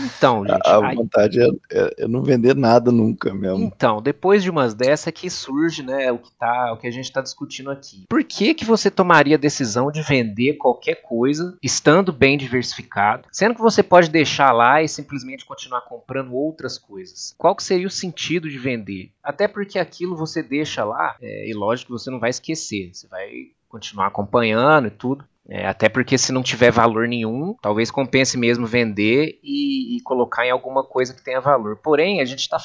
Então, 0.00 0.46
gente. 0.46 0.60
A 0.64 0.86
aí- 0.86 0.96
vontade 0.96 1.40
é, 1.40 1.48
é- 1.72 1.94
é 2.04 2.08
não 2.08 2.22
vender 2.22 2.54
nada 2.54 2.92
nunca 2.92 3.34
mesmo. 3.34 3.64
Então, 3.64 4.00
depois 4.00 4.42
de 4.42 4.50
umas 4.50 4.74
dessa 4.74 5.10
que 5.10 5.28
surge, 5.28 5.82
né, 5.82 6.10
o 6.12 6.18
que 6.18 6.30
tá, 6.38 6.72
o 6.72 6.76
que 6.76 6.86
a 6.86 6.90
gente 6.90 7.04
está 7.06 7.20
discutindo 7.20 7.70
aqui. 7.70 8.04
Por 8.08 8.22
que 8.22 8.54
que 8.54 8.64
você 8.64 8.90
tomaria 8.90 9.36
a 9.36 9.38
decisão 9.38 9.90
de 9.90 10.02
vender 10.02 10.54
qualquer 10.54 10.96
coisa 11.02 11.56
estando 11.62 12.12
bem 12.12 12.38
diversificado, 12.38 13.26
sendo 13.32 13.54
que 13.54 13.60
você 13.60 13.82
pode 13.82 14.08
deixar 14.10 14.52
lá 14.52 14.82
e 14.82 14.88
simplesmente 14.88 15.44
continuar 15.44 15.80
comprando 15.82 16.34
outras 16.34 16.78
coisas? 16.78 17.34
Qual 17.36 17.54
que 17.56 17.62
seria 17.62 17.86
o 17.86 17.90
sentido 17.90 18.48
de 18.48 18.58
vender? 18.58 19.10
Até 19.22 19.48
porque 19.48 19.78
aquilo 19.78 20.16
você 20.16 20.42
deixa 20.42 20.84
lá, 20.84 21.16
é, 21.20 21.48
e 21.48 21.52
lógico 21.54 21.92
que 21.92 21.98
você 21.98 22.10
não 22.10 22.20
vai 22.20 22.30
esquecer, 22.30 22.90
você 22.92 23.06
vai 23.08 23.48
continuar 23.68 24.06
acompanhando 24.06 24.88
e 24.88 24.90
tudo. 24.90 25.24
É, 25.48 25.66
até 25.66 25.88
porque 25.88 26.18
se 26.18 26.30
não 26.30 26.42
tiver 26.42 26.70
valor 26.70 27.08
nenhum, 27.08 27.54
talvez 27.62 27.90
compense 27.90 28.36
mesmo 28.36 28.66
vender 28.66 29.38
e, 29.42 29.96
e 29.96 30.00
colocar 30.02 30.46
em 30.46 30.50
alguma 30.50 30.84
coisa 30.84 31.14
que 31.14 31.24
tenha 31.24 31.40
valor. 31.40 31.76
Porém, 31.76 32.20
a 32.20 32.24
gente 32.26 32.40
está 32.40 32.58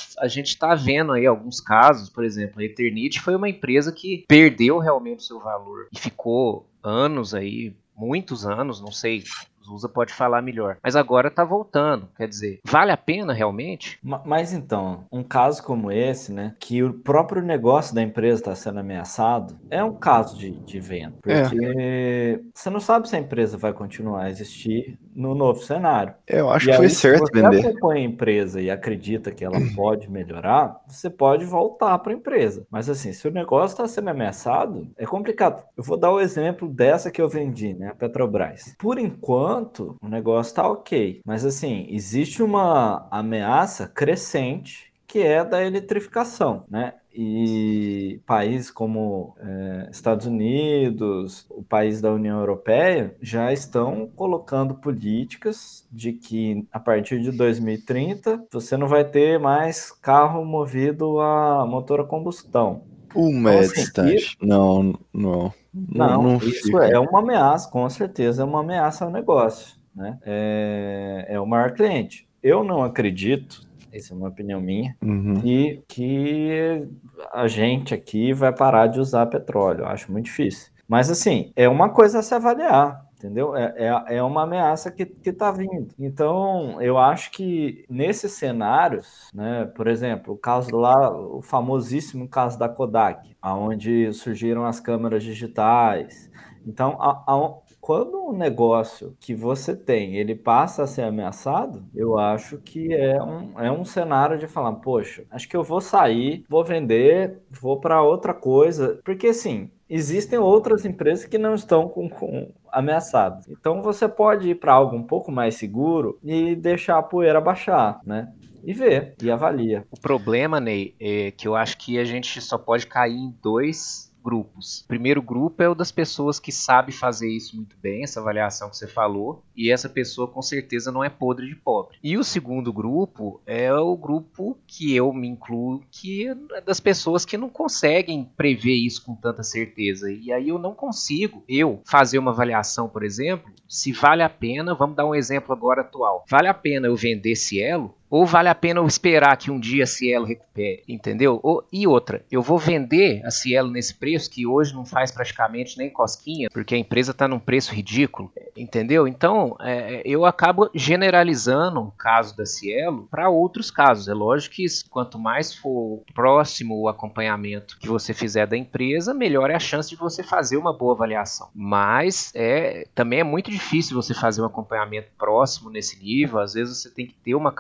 tá 0.60 0.76
vendo 0.76 1.14
aí 1.14 1.26
alguns 1.26 1.62
casos, 1.62 2.10
por 2.10 2.26
exemplo, 2.26 2.60
a 2.60 2.66
Eternity 2.66 3.22
foi 3.22 3.36
uma 3.36 3.48
empresa 3.48 3.92
que 3.92 4.26
perdeu 4.28 4.80
realmente 4.80 5.20
o 5.20 5.24
seu 5.24 5.40
valor 5.40 5.88
e 5.94 5.98
ficou 5.98 6.70
anos 6.84 7.34
aí, 7.34 7.74
muitos 7.96 8.46
anos, 8.46 8.82
não 8.82 8.92
sei, 8.92 9.24
Zusa 9.66 9.88
pode 9.90 10.14
falar 10.14 10.42
melhor. 10.42 10.78
Mas 10.84 10.96
agora 10.96 11.30
tá 11.32 11.44
voltando, 11.44 12.08
quer 12.18 12.28
dizer, 12.28 12.60
vale 12.66 12.92
a 12.92 12.98
pena 12.98 13.34
realmente? 13.34 13.98
Ma- 14.04 14.22
Mas 14.26 14.54
então, 14.54 15.06
um 15.12 15.24
caso 15.24 15.64
como 15.64 15.92
esse, 15.92 16.32
né, 16.32 16.56
que 16.60 16.84
o 16.84 16.94
próprio 16.94 17.42
negócio 17.42 17.94
da 17.96 18.02
empresa 18.02 18.42
está 18.42 18.56
sendo 18.56 18.80
ameaçado, 18.80 19.58
é 19.70 19.84
um 19.84 19.94
caso 19.94 20.38
de, 20.38 20.52
de 20.52 20.80
venda. 20.80 21.16
É. 21.26 21.44
Porque 21.44 22.44
você 22.54 22.70
não 22.70 22.80
sabe 22.80 23.08
se 23.10 23.16
a 23.16 23.20
empresa 23.20 23.58
vai 23.58 23.74
continuar 23.74 24.24
a 24.24 24.30
existir 24.30 24.98
no 25.16 25.36
novo 25.36 25.60
cenário. 25.62 26.14
É, 26.28 26.40
Eu 26.40 26.50
acho 26.50 26.68
E 26.68 26.72
que 26.72 26.78
foi 26.78 26.86
aí, 26.86 26.90
se 26.92 26.96
certo 26.96 27.20
você 27.28 27.42
vender. 27.42 27.68
acompanha 27.68 28.02
a 28.02 28.10
empresa 28.10 28.62
e 28.62 28.70
acredita 28.70 29.32
que 29.32 29.44
ela 29.46 29.58
pode 29.76 30.10
melhorar, 30.10 30.76
você 30.88 31.10
pode 31.10 31.46
voltar 31.46 31.98
para 32.00 32.12
a 32.12 32.16
empresa. 32.16 32.66
Mas 32.70 32.90
assim, 32.90 33.14
se 33.14 33.28
o 33.28 33.32
negócio 33.32 33.74
está 33.74 33.88
sendo 33.88 34.10
ameaçado, 34.10 34.88
é 34.98 35.06
complicado. 35.06 35.64
Eu 35.78 35.84
vou 35.84 35.98
dar 35.98 36.12
o 36.12 36.20
exemplo 36.20 36.68
dessa 36.68 37.12
que 37.12 37.22
eu 37.22 37.30
vendi, 37.30 37.74
né, 37.74 37.90
a 37.90 37.96
Petrobras. 37.96 38.76
Por 38.80 38.98
enquanto, 38.98 39.53
o 40.02 40.08
negócio 40.08 40.52
está 40.52 40.68
ok. 40.68 41.22
Mas 41.26 41.46
assim, 41.46 41.88
existe 41.90 42.42
uma 42.42 43.08
ameaça 43.12 43.88
crescente 43.88 44.94
que 45.08 45.20
é 45.20 45.46
da 45.46 45.64
eletrificação, 45.64 46.66
né? 46.68 46.96
E 47.14 48.20
países 48.26 48.72
como 48.72 49.36
eh, 49.40 49.88
Estados 49.92 50.26
Unidos, 50.26 51.46
o 51.52 51.62
país 51.62 52.02
da 52.02 52.12
União 52.12 52.40
Europeia, 52.40 53.16
já 53.22 53.54
estão 53.54 54.08
colocando 54.16 54.74
políticas 54.74 55.88
de 55.92 56.14
que 56.14 56.68
a 56.72 56.80
partir 56.80 57.22
de 57.22 57.32
2030 57.32 58.44
você 58.52 58.76
não 58.76 58.88
vai 58.88 59.06
ter 59.06 59.40
mais 59.40 59.92
carro 59.92 60.44
movido 60.44 61.20
a 61.20 61.64
motor 61.68 62.00
a 62.02 62.04
combustão. 62.04 62.84
Uma 63.16 63.54
é 63.54 63.62
distante. 63.62 64.38
Não, 64.42 64.94
não. 65.14 65.54
Não, 65.74 66.22
não 66.24 66.38
isso 66.38 66.66
fica. 66.66 66.86
é 66.86 67.00
uma 67.00 67.20
ameaça, 67.20 67.70
com 67.70 67.90
certeza 67.90 68.44
é 68.44 68.46
uma 68.46 68.60
ameaça 68.60 69.06
ao 69.06 69.12
negócio, 69.12 69.76
né? 69.96 70.18
É, 70.24 71.26
é 71.30 71.40
o 71.40 71.46
maior 71.48 71.72
cliente. 71.72 72.28
Eu 72.44 72.64
não 72.64 72.84
acredito, 72.84 73.62
essa 73.92 74.14
é 74.14 74.18
uma 74.18 74.28
opinião 74.28 74.60
minha, 74.62 74.96
Uhum. 75.02 75.40
que, 75.42 75.82
que 75.88 76.88
a 77.34 77.48
gente 77.48 77.94
aqui 77.94 78.34
vai 78.34 78.54
parar 78.54 78.88
de 78.88 79.00
usar 79.00 79.26
petróleo. 79.28 79.82
Eu 79.82 79.88
acho 79.88 80.12
muito 80.12 80.26
difícil. 80.26 80.72
Mas, 80.88 81.10
assim, 81.10 81.52
é 81.56 81.68
uma 81.68 81.90
coisa 81.90 82.20
a 82.20 82.22
se 82.24 82.36
avaliar, 82.36 83.03
entendeu? 83.24 83.56
É, 83.56 83.74
é, 84.10 84.18
é 84.18 84.24
uma 84.24 84.44
ameaça 84.44 84.92
que 84.92 85.04
está 85.26 85.52
vindo. 85.52 85.94
Então, 85.98 86.82
eu 86.82 86.98
acho 86.98 87.32
que 87.32 87.86
nesses 87.90 88.34
cenários, 88.34 89.30
né, 89.34 89.66
por 89.76 89.88
exemplo, 89.88 90.34
o 90.34 90.38
caso 90.38 90.76
lá, 90.76 91.10
o 91.12 91.42
famosíssimo 91.42 92.28
caso 92.28 92.58
da 92.60 92.68
Kodak, 92.68 93.36
onde 93.44 94.12
surgiram 94.14 94.66
as 94.66 94.80
câmeras 94.80 95.24
digitais. 95.24 96.30
Então, 96.66 96.98
a- 97.02 97.24
a- 97.28 97.54
quando 97.82 98.18
um 98.30 98.32
negócio 98.38 99.16
que 99.20 99.36
você 99.36 99.76
tem, 99.76 100.16
ele 100.16 100.34
passa 100.36 100.84
a 100.84 100.88
ser 100.88 101.02
ameaçado, 101.04 101.86
eu 101.94 102.18
acho 102.18 102.58
que 102.60 102.94
é 102.94 103.22
um, 103.22 103.60
é 103.60 103.72
um 103.72 103.84
cenário 103.84 104.38
de 104.38 104.48
falar, 104.48 104.72
poxa, 104.76 105.26
acho 105.30 105.48
que 105.50 105.56
eu 105.58 105.64
vou 105.64 105.82
sair, 105.82 106.46
vou 106.50 106.64
vender, 106.64 107.42
vou 107.50 107.80
para 107.82 108.02
outra 108.02 108.34
coisa, 108.34 109.00
porque 109.04 109.28
assim, 109.28 109.70
existem 109.96 110.40
outras 110.40 110.86
empresas 110.86 111.26
que 111.26 111.38
não 111.38 111.54
estão 111.54 111.88
com, 111.88 112.10
com 112.10 112.52
ameaçadas. 112.72 113.48
Então 113.48 113.82
você 113.82 114.08
pode 114.08 114.50
ir 114.50 114.56
para 114.56 114.74
algo 114.74 114.96
um 114.96 115.04
pouco 115.04 115.32
mais 115.32 115.56
seguro 115.56 116.18
e 116.24 116.56
deixar 116.56 116.98
a 116.98 117.04
poeira 117.04 117.40
baixar, 117.40 118.00
né? 118.04 118.32
E 118.64 118.74
ver, 118.74 119.14
e 119.22 119.30
avalia. 119.30 119.86
O 119.92 120.00
problema, 120.00 120.60
Ney, 120.60 120.96
é 121.00 121.32
que 121.32 121.48
eu 121.48 121.56
acho 121.56 121.78
que 121.78 122.00
a 122.00 122.06
gente 122.06 122.42
só 122.42 122.58
pode 122.58 122.88
cair 122.88 123.14
em 123.14 123.36
dois 123.44 124.13
grupos. 124.24 124.82
O 124.82 124.88
primeiro 124.88 125.22
grupo 125.22 125.62
é 125.62 125.70
o 125.70 125.76
das 125.76 125.92
pessoas 125.92 126.40
que 126.40 126.52
sabe 126.52 126.92
fazer 126.92 127.30
isso 127.30 127.56
muito 127.56 127.76
bem, 127.82 128.04
essa 128.04 128.20
avaliação 128.20 128.70
que 128.70 128.78
você 128.78 128.88
falou, 128.88 129.44
e 129.56 129.72
essa 129.72 129.90
pessoa 129.90 130.28
com 130.28 130.42
certeza 130.42 130.92
não 130.92 131.04
é 131.04 131.10
podre 131.10 131.48
de 131.48 131.56
pobre. 131.56 131.98
E 132.04 132.18
o 132.18 132.24
segundo 132.24 132.72
grupo 132.72 133.42
é 133.46 133.74
o 133.74 133.96
grupo 133.98 134.58
que 134.66 134.96
eu 134.96 135.12
me 135.14 135.28
incluo, 135.28 135.82
que 135.92 136.28
é 136.28 136.62
das 136.62 136.80
pessoas 136.80 137.26
que 137.26 137.38
não 137.38 137.50
conseguem 137.50 138.30
prever 138.38 138.76
isso 138.76 139.04
com 139.06 139.16
tanta 139.16 139.44
certeza. 139.44 140.12
E 140.12 140.32
aí 140.32 140.50
eu 140.50 140.58
não 140.58 140.74
consigo, 140.74 141.44
eu, 141.48 141.82
fazer 141.86 142.18
uma 142.18 142.32
avaliação, 142.32 142.88
por 142.88 143.04
exemplo, 143.04 143.52
se 143.68 143.92
vale 143.92 144.24
a 144.24 144.30
pena, 144.30 144.74
vamos 144.74 144.96
dar 144.96 145.06
um 145.06 145.16
exemplo 145.16 145.54
agora 145.54 145.82
atual, 145.82 146.24
vale 146.30 146.48
a 146.48 146.54
pena 146.54 146.88
eu 146.88 146.96
vender 146.96 147.36
Cielo 147.36 147.96
ou 148.16 148.28
vale 148.28 148.48
a 148.48 148.54
pena 148.54 148.80
eu 148.80 148.86
esperar 148.86 149.36
que 149.38 149.50
um 149.50 149.60
dia 149.60 149.86
a 149.86 149.88
Cielo 149.88 150.24
recupere, 150.26 150.84
entendeu? 150.88 151.40
Ou- 151.42 151.64
e 151.74 151.88
outra, 151.88 152.24
eu 152.32 152.44
vou 152.44 152.60
vender 152.60 153.26
a 153.26 153.32
Cielo 153.32 153.72
nesse 153.72 153.96
preço 153.96 154.30
que 154.30 154.46
hoje 154.46 154.72
não 154.72 154.86
faz 154.86 155.10
praticamente 155.12 155.80
nem 155.80 155.90
cosquinha, 155.90 156.48
porque 156.54 156.76
a 156.76 156.78
empresa 156.78 157.10
está 157.10 157.28
num 157.28 157.40
preço 157.40 157.74
ridículo, 157.74 158.32
entendeu? 158.56 159.08
Então, 159.08 159.58
é, 159.60 160.04
eu 160.06 160.26
acabo 160.26 160.70
generalizando 160.76 161.80
um 161.82 161.90
caso 161.90 162.38
da 162.38 162.46
Cielo 162.46 163.08
para 163.10 163.30
outros 163.30 163.72
casos. 163.72 164.08
É 164.08 164.14
lógico 164.14 164.56
que 164.56 164.66
quanto 164.92 165.18
mais 165.18 165.56
for 165.56 166.04
próximo 166.14 166.80
o 166.80 166.88
acompanhamento 166.88 167.80
que 167.80 167.88
você 167.88 168.14
fizer 168.14 168.46
da 168.46 168.56
empresa, 168.56 169.12
melhor 169.12 169.50
é 169.50 169.56
a 169.56 169.60
chance 169.60 169.90
de 169.90 169.96
você 169.96 170.22
fazer 170.22 170.58
uma 170.58 170.72
boa 170.72 170.94
avaliação. 170.94 171.50
Mas 171.56 172.32
é 172.36 172.88
também 172.94 173.22
é 173.22 173.24
muito 173.24 173.50
difícil 173.50 173.96
você 174.00 174.14
fazer 174.14 174.42
um 174.42 174.46
acompanhamento 174.46 175.08
próximo 175.18 175.72
nesse 175.72 175.98
nível. 176.00 176.40
Às 176.40 176.54
vezes 176.54 176.78
você 176.78 176.92
tem 176.92 177.08
que 177.08 177.14
ter 177.16 177.34
uma 177.34 177.52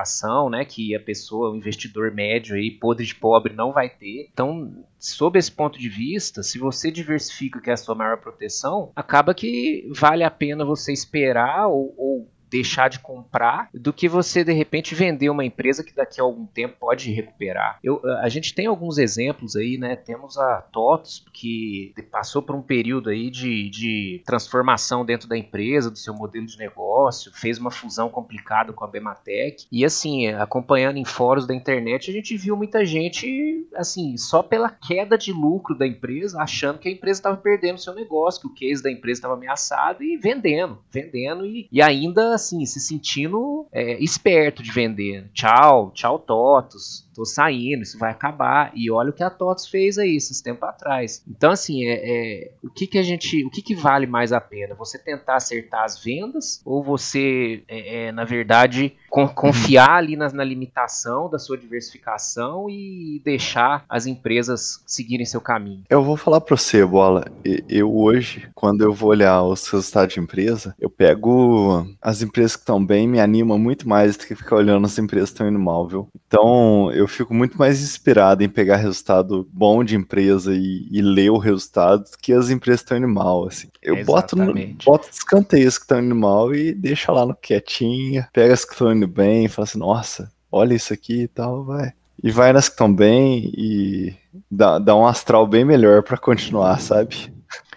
capacitação, 0.00 0.50
né, 0.50 0.64
que 0.64 0.94
a 0.94 1.00
pessoa, 1.00 1.50
o 1.50 1.56
investidor 1.56 2.12
médio 2.12 2.56
aí, 2.56 2.70
podre 2.70 3.04
de 3.04 3.14
pobre, 3.14 3.54
não 3.54 3.72
vai 3.72 3.88
ter. 3.88 4.28
Então, 4.32 4.84
sob 4.98 5.38
esse 5.38 5.52
ponto 5.52 5.78
de 5.78 5.88
vista, 5.88 6.42
se 6.42 6.58
você 6.58 6.90
diversifica 6.90 7.60
que 7.60 7.70
é 7.70 7.74
a 7.74 7.76
sua 7.76 7.94
maior 7.94 8.18
proteção, 8.18 8.92
acaba 8.94 9.34
que 9.34 9.88
vale 9.94 10.24
a 10.24 10.30
pena 10.30 10.64
você 10.64 10.92
esperar 10.92 11.68
ou, 11.68 11.94
ou 11.96 12.28
deixar 12.50 12.88
de 12.88 12.98
comprar 12.98 13.68
do 13.72 13.92
que 13.92 14.08
você 14.08 14.42
de 14.42 14.52
repente 14.52 14.94
vender 14.94 15.30
uma 15.30 15.44
empresa 15.44 15.84
que 15.84 15.94
daqui 15.94 16.20
a 16.20 16.24
algum 16.24 16.46
tempo 16.46 16.76
pode 16.78 17.10
recuperar. 17.12 17.78
Eu, 17.82 18.00
a 18.20 18.28
gente 18.28 18.54
tem 18.54 18.66
alguns 18.66 18.98
exemplos 18.98 19.56
aí, 19.56 19.78
né? 19.78 19.96
Temos 19.96 20.36
a 20.36 20.60
TOTS 20.72 21.24
que 21.32 21.94
passou 22.10 22.42
por 22.42 22.54
um 22.54 22.62
período 22.62 23.10
aí 23.10 23.30
de, 23.30 23.70
de 23.70 24.22
transformação 24.24 25.04
dentro 25.04 25.28
da 25.28 25.36
empresa, 25.36 25.90
do 25.90 25.98
seu 25.98 26.14
modelo 26.14 26.46
de 26.46 26.58
negócio, 26.58 27.32
fez 27.32 27.58
uma 27.58 27.70
fusão 27.70 28.08
complicada 28.08 28.72
com 28.72 28.84
a 28.84 28.88
Bematec 28.88 29.66
e 29.70 29.84
assim, 29.84 30.28
acompanhando 30.28 30.96
em 30.96 31.04
fóruns 31.04 31.46
da 31.46 31.54
internet, 31.54 32.10
a 32.10 32.12
gente 32.12 32.36
viu 32.36 32.56
muita 32.56 32.84
gente 32.84 33.66
assim, 33.74 34.16
só 34.16 34.42
pela 34.42 34.68
queda 34.68 35.16
de 35.16 35.32
lucro 35.32 35.76
da 35.76 35.86
empresa, 35.86 36.40
achando 36.40 36.78
que 36.78 36.88
a 36.88 36.92
empresa 36.92 37.20
estava 37.20 37.36
perdendo 37.36 37.80
seu 37.80 37.94
negócio, 37.94 38.40
que 38.40 38.46
o 38.46 38.54
case 38.54 38.82
da 38.82 38.90
empresa 38.90 39.18
estava 39.18 39.34
ameaçado 39.34 40.02
e 40.02 40.16
vendendo, 40.16 40.78
vendendo 40.90 41.46
e, 41.46 41.68
e 41.70 41.80
ainda 41.80 42.36
assim, 42.40 42.64
se 42.66 42.80
sentindo 42.80 43.66
é, 43.72 44.02
esperto 44.02 44.62
de 44.62 44.72
vender. 44.72 45.30
Tchau, 45.32 45.90
tchau, 45.92 46.18
Totos 46.18 47.08
tô 47.14 47.24
saindo, 47.24 47.82
isso 47.82 47.98
vai 47.98 48.10
acabar. 48.10 48.72
E 48.74 48.90
olha 48.90 49.10
o 49.10 49.12
que 49.12 49.22
a 49.22 49.30
TOTS 49.30 49.68
fez 49.68 49.98
aí 49.98 50.16
esses 50.16 50.40
tempos 50.40 50.68
atrás. 50.68 51.22
Então, 51.28 51.50
assim, 51.50 51.84
é, 51.84 52.00
é, 52.02 52.52
o 52.62 52.70
que 52.70 52.86
que 52.86 52.98
a 52.98 53.02
gente. 53.02 53.44
O 53.44 53.50
que, 53.50 53.62
que 53.62 53.74
vale 53.74 54.06
mais 54.06 54.32
a 54.32 54.40
pena? 54.40 54.74
Você 54.74 54.98
tentar 54.98 55.36
acertar 55.36 55.84
as 55.84 56.02
vendas 56.02 56.60
ou 56.64 56.82
você, 56.82 57.62
é, 57.68 58.06
é 58.06 58.12
na 58.12 58.24
verdade, 58.24 58.94
con 59.08 59.28
confiar 59.28 59.90
ali 59.96 60.16
na, 60.16 60.30
na, 60.30 60.44
limitação 60.44 61.30
da 61.30 61.38
sua 61.38 61.56
diversificação 61.56 62.68
e 62.68 63.20
deixar 63.24 63.84
as 63.88 64.06
empresas 64.06 64.82
seguirem 64.86 65.26
seu 65.26 65.40
caminho? 65.40 65.84
Eu 65.88 66.02
vou 66.02 66.16
falar 66.16 66.40
para 66.40 66.56
você, 66.56 66.84
Bola. 66.84 67.24
Eu 67.68 67.94
hoje, 67.94 68.48
quando 68.54 68.82
eu 68.82 68.92
vou 68.92 69.10
olhar 69.10 69.42
os 69.42 69.66
resultados 69.68 70.14
de 70.14 70.20
empresa, 70.20 70.74
eu 70.78 70.90
pego 70.90 71.86
as 72.00 72.22
empresas 72.22 72.56
que 72.56 72.62
estão 72.62 72.84
bem, 72.84 73.06
me 73.06 73.20
anima 73.20 73.58
muito 73.58 73.88
mais 73.88 74.16
do 74.16 74.26
que 74.26 74.34
ficar 74.34 74.56
olhando 74.56 74.84
as 74.84 74.98
empresas 74.98 75.30
que 75.30 75.34
estão 75.34 75.48
indo 75.48 75.58
mal, 75.58 75.86
viu? 75.86 76.08
Então, 76.26 76.90
eu 76.92 77.08
fico 77.10 77.34
muito 77.34 77.58
mais 77.58 77.80
inspirado 77.82 78.42
em 78.42 78.48
pegar 78.48 78.76
resultado 78.76 79.48
bom 79.52 79.84
de 79.84 79.96
empresa 79.96 80.54
e, 80.54 80.88
e 80.90 81.02
ler 81.02 81.30
o 81.30 81.38
resultado 81.38 82.04
do 82.04 82.18
que 82.20 82.32
as 82.32 82.50
empresas 82.50 82.80
estão 82.80 82.96
indo 82.96 83.08
mal, 83.08 83.46
assim. 83.46 83.68
Eu 83.82 83.96
é 83.96 84.04
boto, 84.04 84.36
no, 84.36 84.52
boto 84.84 85.08
escanteios 85.10 85.76
que 85.76 85.84
estão 85.84 86.00
indo 86.00 86.14
mal 86.14 86.54
e 86.54 86.72
deixa 86.72 87.12
lá 87.12 87.26
no 87.26 87.34
quietinho, 87.34 88.24
pega 88.32 88.54
as 88.54 88.64
que 88.64 88.72
estão 88.72 88.92
indo 88.92 89.06
bem 89.06 89.44
e 89.44 89.48
fala 89.48 89.64
assim, 89.64 89.78
nossa, 89.78 90.30
olha 90.50 90.74
isso 90.74 90.92
aqui 90.92 91.22
e 91.22 91.28
tal, 91.28 91.64
vai. 91.64 91.92
E 92.22 92.30
vai 92.30 92.52
nas 92.52 92.68
que 92.68 92.74
estão 92.74 92.92
bem 92.92 93.50
e 93.56 94.14
dá, 94.50 94.78
dá 94.78 94.94
um 94.94 95.06
astral 95.06 95.46
bem 95.46 95.64
melhor 95.64 96.02
para 96.02 96.18
continuar, 96.18 96.78
sabe? 96.80 97.32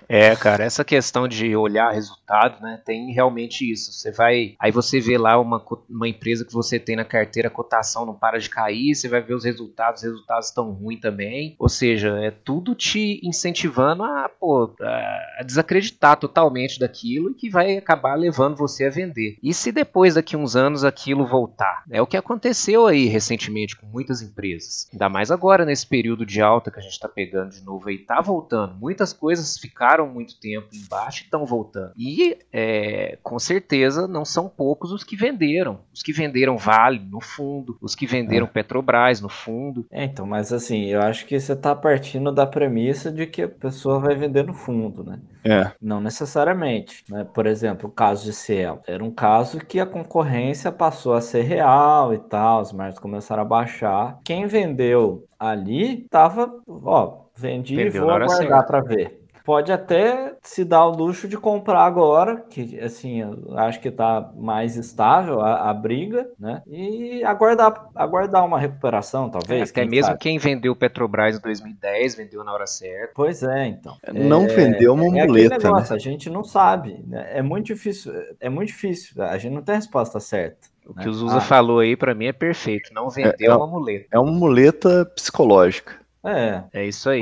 É, 0.07 0.35
cara, 0.35 0.63
essa 0.63 0.83
questão 0.83 1.27
de 1.27 1.55
olhar 1.55 1.91
resultado, 1.91 2.61
né, 2.61 2.81
tem 2.85 3.11
realmente 3.11 3.69
isso. 3.69 3.91
Você 3.91 4.11
vai, 4.11 4.55
aí 4.59 4.71
você 4.71 4.99
vê 4.99 5.17
lá 5.17 5.39
uma, 5.39 5.63
uma 5.89 6.07
empresa 6.07 6.45
que 6.45 6.53
você 6.53 6.79
tem 6.79 6.95
na 6.95 7.05
carteira, 7.05 7.47
a 7.47 7.51
cotação 7.51 8.05
não 8.05 8.13
para 8.13 8.39
de 8.39 8.49
cair, 8.49 8.95
você 8.95 9.07
vai 9.07 9.21
ver 9.21 9.33
os 9.33 9.43
resultados, 9.43 10.01
os 10.01 10.09
resultados 10.09 10.47
estão 10.47 10.71
ruins 10.71 10.99
também. 10.99 11.55
Ou 11.59 11.69
seja, 11.69 12.17
é 12.19 12.31
tudo 12.31 12.75
te 12.75 13.19
incentivando 13.23 14.03
a, 14.03 14.29
pô, 14.29 14.73
a 14.81 15.43
desacreditar 15.43 16.17
totalmente 16.17 16.79
daquilo 16.79 17.31
e 17.31 17.35
que 17.35 17.49
vai 17.49 17.77
acabar 17.77 18.15
levando 18.15 18.57
você 18.57 18.85
a 18.85 18.89
vender. 18.89 19.37
E 19.41 19.53
se 19.53 19.71
depois 19.71 20.15
daqui 20.15 20.35
uns 20.35 20.55
anos 20.55 20.83
aquilo 20.83 21.25
voltar? 21.25 21.83
É 21.89 22.01
o 22.01 22.07
que 22.07 22.17
aconteceu 22.17 22.87
aí 22.87 23.05
recentemente 23.05 23.75
com 23.75 23.85
muitas 23.85 24.21
empresas. 24.21 24.87
Ainda 24.91 25.09
mais 25.09 25.31
agora 25.31 25.65
nesse 25.65 25.87
período 25.87 26.25
de 26.25 26.41
alta 26.41 26.71
que 26.71 26.79
a 26.79 26.81
gente 26.81 26.93
está 26.93 27.07
pegando 27.07 27.51
de 27.51 27.63
novo 27.63 27.89
aí, 27.89 27.97
tá 27.97 28.21
voltando. 28.21 28.75
Muitas 28.75 29.13
coisas 29.13 29.57
ficaram 29.57 29.92
ficaram 29.93 30.07
muito 30.07 30.39
tempo 30.39 30.67
embaixo 30.73 31.21
e 31.21 31.25
estão 31.25 31.45
voltando. 31.45 31.93
E 31.97 32.37
é, 32.51 33.17
com 33.21 33.37
certeza 33.37 34.07
não 34.07 34.25
são 34.25 34.49
poucos 34.49 34.91
os 34.91 35.03
que 35.03 35.15
venderam. 35.15 35.79
Os 35.93 36.01
que 36.01 36.11
venderam 36.11 36.57
Vale 36.57 36.99
no 36.99 37.21
fundo, 37.21 37.77
os 37.81 37.95
que 37.95 38.07
venderam 38.07 38.47
é. 38.47 38.49
Petrobras 38.49 39.21
no 39.21 39.29
fundo. 39.29 39.85
É, 39.91 40.03
então, 40.03 40.25
mas 40.25 40.51
assim, 40.51 40.85
eu 40.85 41.01
acho 41.01 41.25
que 41.25 41.39
você 41.39 41.53
está 41.53 41.75
partindo 41.75 42.31
da 42.31 42.45
premissa 42.45 43.11
de 43.11 43.27
que 43.27 43.43
a 43.43 43.47
pessoa 43.47 43.99
vai 43.99 44.15
vender 44.15 44.43
no 44.43 44.53
fundo, 44.53 45.03
né? 45.03 45.19
É. 45.45 45.71
Não 45.81 46.01
necessariamente. 46.01 47.03
Né? 47.09 47.25
Por 47.33 47.45
exemplo, 47.45 47.89
o 47.89 47.91
caso 47.91 48.25
de 48.25 48.33
Cielo. 48.33 48.81
Era 48.87 49.03
um 49.03 49.11
caso 49.11 49.59
que 49.59 49.79
a 49.79 49.85
concorrência 49.85 50.71
passou 50.71 51.13
a 51.13 51.21
ser 51.21 51.41
real 51.41 52.13
e 52.13 52.17
tal, 52.17 52.61
os 52.61 52.71
margens 52.71 52.99
começaram 52.99 53.43
a 53.43 53.45
baixar. 53.45 54.19
Quem 54.23 54.47
vendeu 54.47 55.25
ali 55.37 56.03
estava, 56.03 56.51
ó, 56.67 57.25
vendi 57.35 57.79
e 57.79 57.89
vou 57.89 58.09
aguardar 58.09 58.65
para 58.65 58.81
ver 58.81 59.22
pode 59.43 59.71
até 59.71 60.35
se 60.41 60.63
dar 60.63 60.85
o 60.85 60.91
luxo 60.91 61.27
de 61.27 61.37
comprar 61.37 61.83
agora, 61.83 62.37
que 62.49 62.79
assim, 62.79 63.21
acho 63.55 63.79
que 63.79 63.89
está 63.89 64.31
mais 64.35 64.77
estável 64.77 65.41
a, 65.41 65.69
a, 65.69 65.73
briga, 65.73 66.29
né? 66.39 66.61
E 66.65 67.23
aguardar, 67.23 67.89
aguardar 67.93 68.45
uma 68.45 68.57
recuperação, 68.57 69.29
talvez. 69.29 69.69
É, 69.69 69.71
até 69.71 69.85
mesmo 69.85 70.07
sabe. 70.07 70.19
quem 70.19 70.37
vendeu 70.37 70.75
Petrobras 70.75 71.37
em 71.37 71.41
2010 71.41 72.15
vendeu 72.15 72.43
na 72.43 72.53
hora 72.53 72.67
certa. 72.67 73.11
Pois 73.13 73.43
é, 73.43 73.67
então. 73.67 73.97
Não 74.13 74.45
é, 74.45 74.47
vendeu 74.47 74.93
uma 74.93 75.05
é 75.05 75.25
muleta, 75.25 75.57
negócio, 75.57 75.91
né? 75.91 75.95
A 75.95 75.99
gente 75.99 76.29
não 76.29 76.43
sabe, 76.43 77.03
né? 77.05 77.31
É 77.33 77.41
muito 77.41 77.67
difícil, 77.67 78.13
é 78.39 78.49
muito 78.49 78.69
difícil. 78.69 79.21
A 79.21 79.37
gente 79.37 79.53
não 79.53 79.61
tem 79.61 79.73
a 79.73 79.77
resposta 79.77 80.19
certa. 80.19 80.71
O 80.85 80.93
que 80.93 81.07
o 81.07 81.13
Zusa 81.13 81.37
ah. 81.37 81.41
falou 81.41 81.79
aí 81.79 81.95
para 81.95 82.13
mim 82.13 82.25
é 82.25 82.33
perfeito. 82.33 82.93
Não 82.93 83.09
vendeu 83.09 83.33
é, 83.39 83.45
é 83.45 83.55
uma 83.55 83.67
muleta. 83.67 84.07
É 84.11 84.19
uma 84.19 84.31
muleta 84.31 85.05
psicológica. 85.15 85.93
É. 86.25 86.63
É 86.73 86.85
isso 86.85 87.09
aí. 87.09 87.21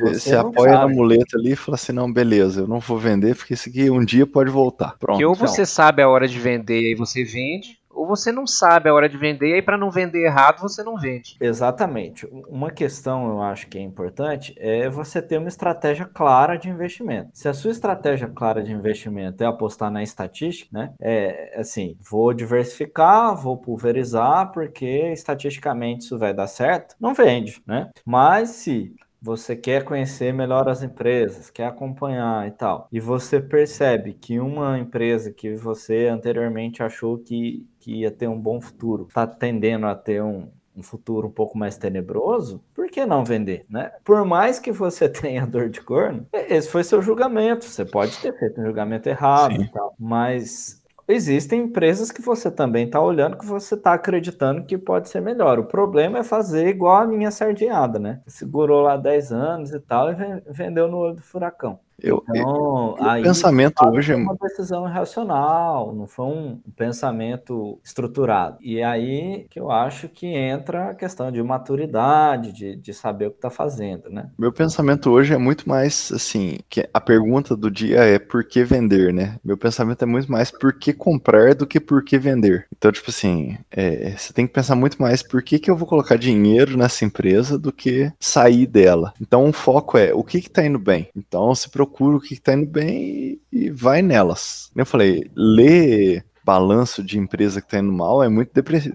Você, 0.00 0.34
apoia 0.34 0.74
sabe. 0.74 0.88
na 0.88 0.88
muleta 0.88 1.36
ali 1.36 1.52
e 1.52 1.56
fala 1.56 1.74
assim: 1.74 1.92
não, 1.92 2.12
beleza, 2.12 2.62
eu 2.62 2.68
não 2.68 2.80
vou 2.80 2.98
vender 2.98 3.34
porque 3.34 3.54
isso 3.54 3.68
aqui 3.68 3.90
um 3.90 4.04
dia 4.04 4.26
pode 4.26 4.50
voltar. 4.50 4.96
Pronto. 4.98 5.18
Que 5.18 5.24
ou 5.24 5.34
você 5.34 5.66
sabe 5.66 6.02
a 6.02 6.08
hora 6.08 6.28
de 6.28 6.38
vender 6.38 6.80
e 6.80 6.86
aí 6.88 6.94
você 6.94 7.24
vende, 7.24 7.82
ou 7.90 8.06
você 8.06 8.32
não 8.32 8.46
sabe 8.46 8.88
a 8.88 8.94
hora 8.94 9.08
de 9.08 9.16
vender 9.16 9.50
e 9.50 9.54
aí 9.54 9.62
para 9.62 9.78
não 9.78 9.90
vender 9.90 10.24
errado 10.24 10.60
você 10.60 10.82
não 10.82 10.96
vende. 10.96 11.36
Exatamente. 11.40 12.26
Uma 12.48 12.70
questão 12.70 13.28
eu 13.28 13.42
acho 13.42 13.68
que 13.68 13.78
é 13.78 13.82
importante 13.82 14.54
é 14.56 14.88
você 14.88 15.20
ter 15.20 15.38
uma 15.38 15.48
estratégia 15.48 16.06
clara 16.06 16.56
de 16.56 16.68
investimento. 16.68 17.30
Se 17.32 17.48
a 17.48 17.54
sua 17.54 17.70
estratégia 17.70 18.28
clara 18.28 18.62
de 18.62 18.72
investimento 18.72 19.42
é 19.42 19.46
apostar 19.46 19.90
na 19.90 20.02
estatística, 20.02 20.70
né? 20.72 20.92
É 21.00 21.60
assim, 21.60 21.96
vou 22.00 22.32
diversificar, 22.32 23.36
vou 23.36 23.56
pulverizar 23.56 24.50
porque 24.52 25.12
estatisticamente 25.12 26.04
isso 26.04 26.18
vai 26.18 26.32
dar 26.32 26.46
certo, 26.46 26.96
não 26.98 27.14
vende, 27.14 27.62
né? 27.66 27.90
Mas 28.04 28.50
se 28.50 28.94
você 29.22 29.54
quer 29.54 29.84
conhecer 29.84 30.34
melhor 30.34 30.68
as 30.68 30.82
empresas, 30.82 31.48
quer 31.48 31.66
acompanhar 31.66 32.48
e 32.48 32.50
tal, 32.50 32.88
e 32.90 32.98
você 32.98 33.40
percebe 33.40 34.14
que 34.14 34.40
uma 34.40 34.78
empresa 34.78 35.32
que 35.32 35.54
você 35.54 36.08
anteriormente 36.08 36.82
achou 36.82 37.16
que, 37.16 37.64
que 37.78 38.00
ia 38.00 38.10
ter 38.10 38.26
um 38.26 38.38
bom 38.38 38.60
futuro 38.60 39.06
está 39.08 39.26
tendendo 39.26 39.86
a 39.86 39.94
ter 39.94 40.22
um, 40.22 40.48
um 40.76 40.82
futuro 40.82 41.28
um 41.28 41.30
pouco 41.30 41.56
mais 41.56 41.76
tenebroso, 41.76 42.62
por 42.74 42.88
que 42.88 43.06
não 43.06 43.24
vender, 43.24 43.64
né? 43.68 43.92
Por 44.04 44.24
mais 44.24 44.58
que 44.58 44.72
você 44.72 45.08
tenha 45.08 45.46
dor 45.46 45.68
de 45.68 45.80
corno, 45.80 46.26
esse 46.32 46.68
foi 46.68 46.82
seu 46.82 47.00
julgamento. 47.00 47.64
Você 47.64 47.84
pode 47.84 48.18
ter 48.18 48.36
feito 48.38 48.60
um 48.60 48.64
julgamento 48.64 49.08
errado 49.08 49.54
Sim. 49.54 49.62
e 49.62 49.68
tal, 49.70 49.94
mas 49.98 50.81
existem 51.12 51.62
empresas 51.62 52.10
que 52.10 52.22
você 52.22 52.50
também 52.50 52.86
está 52.86 53.00
olhando 53.00 53.36
que 53.38 53.46
você 53.46 53.74
está 53.74 53.94
acreditando 53.94 54.64
que 54.64 54.76
pode 54.78 55.08
ser 55.08 55.20
melhor. 55.20 55.58
O 55.58 55.64
problema 55.64 56.18
é 56.18 56.22
fazer 56.24 56.68
igual 56.68 57.02
a 57.02 57.06
minha 57.06 57.30
sardinhada, 57.30 57.98
né? 57.98 58.20
Segurou 58.26 58.82
lá 58.82 58.96
10 58.96 59.32
anos 59.32 59.72
e 59.72 59.80
tal 59.80 60.10
e 60.12 60.16
vendeu 60.48 60.88
no 60.88 60.98
olho 60.98 61.16
do 61.16 61.22
furacão. 61.22 61.78
Eu, 62.02 62.24
então, 62.28 62.96
eu, 62.98 63.20
o 63.20 63.22
pensamento 63.22 63.86
hoje 63.86 64.12
é 64.12 64.16
uma 64.16 64.34
decisão 64.34 64.88
irracional, 64.88 65.94
não 65.94 66.08
foi 66.08 66.26
um 66.26 66.60
pensamento 66.76 67.78
estruturado. 67.84 68.58
E 68.60 68.82
aí 68.82 69.46
que 69.48 69.60
eu 69.60 69.70
acho 69.70 70.08
que 70.08 70.26
entra 70.26 70.90
a 70.90 70.94
questão 70.94 71.30
de 71.30 71.40
maturidade, 71.42 72.52
de, 72.52 72.74
de 72.74 72.92
saber 72.92 73.26
o 73.26 73.30
que 73.30 73.36
está 73.36 73.50
fazendo, 73.50 74.10
né? 74.10 74.30
Meu 74.36 74.52
pensamento 74.52 75.10
hoje 75.10 75.32
é 75.32 75.38
muito 75.38 75.68
mais 75.68 76.10
assim, 76.12 76.58
que 76.68 76.88
a 76.92 77.00
pergunta 77.00 77.56
do 77.56 77.70
dia 77.70 77.98
é 77.98 78.18
por 78.18 78.44
que 78.44 78.64
vender, 78.64 79.12
né? 79.12 79.36
Meu 79.44 79.56
pensamento 79.56 80.02
é 80.02 80.06
muito 80.06 80.30
mais 80.30 80.50
por 80.50 80.72
que 80.72 80.92
comprar 80.92 81.54
do 81.54 81.66
que 81.66 81.78
por 81.78 82.04
que 82.04 82.18
vender. 82.18 82.66
Então, 82.76 82.90
tipo 82.90 83.10
assim, 83.10 83.56
é, 83.70 84.14
você 84.16 84.32
tem 84.32 84.46
que 84.46 84.52
pensar 84.52 84.74
muito 84.74 85.00
mais 85.00 85.22
por 85.22 85.42
que, 85.42 85.58
que 85.58 85.70
eu 85.70 85.76
vou 85.76 85.86
colocar 85.86 86.16
dinheiro 86.16 86.76
nessa 86.76 87.04
empresa 87.04 87.58
do 87.58 87.72
que 87.72 88.12
sair 88.18 88.66
dela. 88.66 89.14
Então, 89.20 89.48
o 89.48 89.52
foco 89.52 89.96
é 89.96 90.12
o 90.12 90.24
que 90.24 90.38
está 90.38 90.64
indo 90.64 90.78
bem. 90.78 91.08
Então, 91.16 91.54
se 91.54 91.70
preocupa 91.70 91.91
procura 91.92 92.16
o 92.16 92.20
que 92.20 92.32
está 92.32 92.54
indo 92.54 92.66
bem 92.66 93.38
e 93.52 93.70
vai 93.70 94.00
nelas. 94.00 94.70
Eu 94.74 94.86
falei, 94.86 95.30
ler 95.36 96.24
balanço 96.44 97.02
de 97.02 97.18
empresa 97.18 97.60
que 97.60 97.68
tá 97.68 97.78
indo 97.78 97.92
mal 97.92 98.22
é 98.22 98.28
muito 98.28 98.50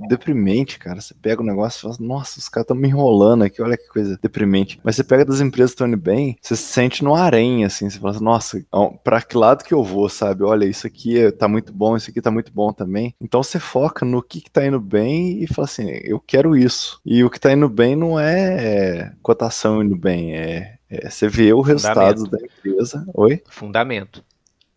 deprimente, 0.09 0.77
cara. 0.77 0.99
Você 0.99 1.13
pega 1.13 1.41
o 1.41 1.45
negócio 1.45 1.79
e 1.79 1.81
fala, 1.81 1.95
nossa, 1.99 2.39
os 2.39 2.49
caras 2.49 2.65
estão 2.65 2.75
me 2.75 2.87
enrolando 2.87 3.43
aqui, 3.43 3.61
olha 3.61 3.77
que 3.77 3.87
coisa 3.87 4.19
deprimente. 4.21 4.79
Mas 4.83 4.95
você 4.95 5.03
pega 5.03 5.23
das 5.23 5.39
empresas 5.39 5.71
que 5.71 5.75
estão 5.75 5.87
indo 5.87 5.97
bem, 5.97 6.37
você 6.41 6.55
se 6.55 6.63
sente 6.63 7.03
no 7.03 7.15
harém, 7.15 7.63
assim, 7.63 7.89
você 7.89 7.99
fala 7.99 8.15
assim, 8.15 8.23
nossa, 8.23 8.65
pra 9.03 9.21
que 9.21 9.37
lado 9.37 9.63
que 9.63 9.73
eu 9.73 9.83
vou, 9.83 10.09
sabe? 10.09 10.43
Olha, 10.43 10.65
isso 10.65 10.85
aqui 10.85 11.17
é, 11.17 11.31
tá 11.31 11.47
muito 11.47 11.71
bom, 11.71 11.95
isso 11.95 12.09
aqui 12.09 12.21
tá 12.21 12.31
muito 12.31 12.51
bom 12.51 12.73
também. 12.73 13.15
Então 13.21 13.41
você 13.41 13.59
foca 13.59 14.05
no 14.05 14.21
que, 14.21 14.41
que 14.41 14.51
tá 14.51 14.65
indo 14.65 14.79
bem 14.79 15.41
e 15.41 15.47
fala 15.47 15.65
assim, 15.65 15.89
eu 16.03 16.19
quero 16.19 16.55
isso. 16.55 16.99
E 17.05 17.23
o 17.23 17.29
que 17.29 17.39
tá 17.39 17.53
indo 17.53 17.69
bem 17.69 17.95
não 17.95 18.19
é 18.19 19.13
cotação 19.21 19.81
indo 19.81 19.95
bem, 19.95 20.35
é 20.35 20.76
é, 20.89 21.09
você 21.09 21.27
vê 21.27 21.53
o 21.53 21.61
resultado 21.61 22.27
da 22.29 22.37
empresa. 22.39 23.05
Oi? 23.13 23.43
Fundamento. 23.49 24.23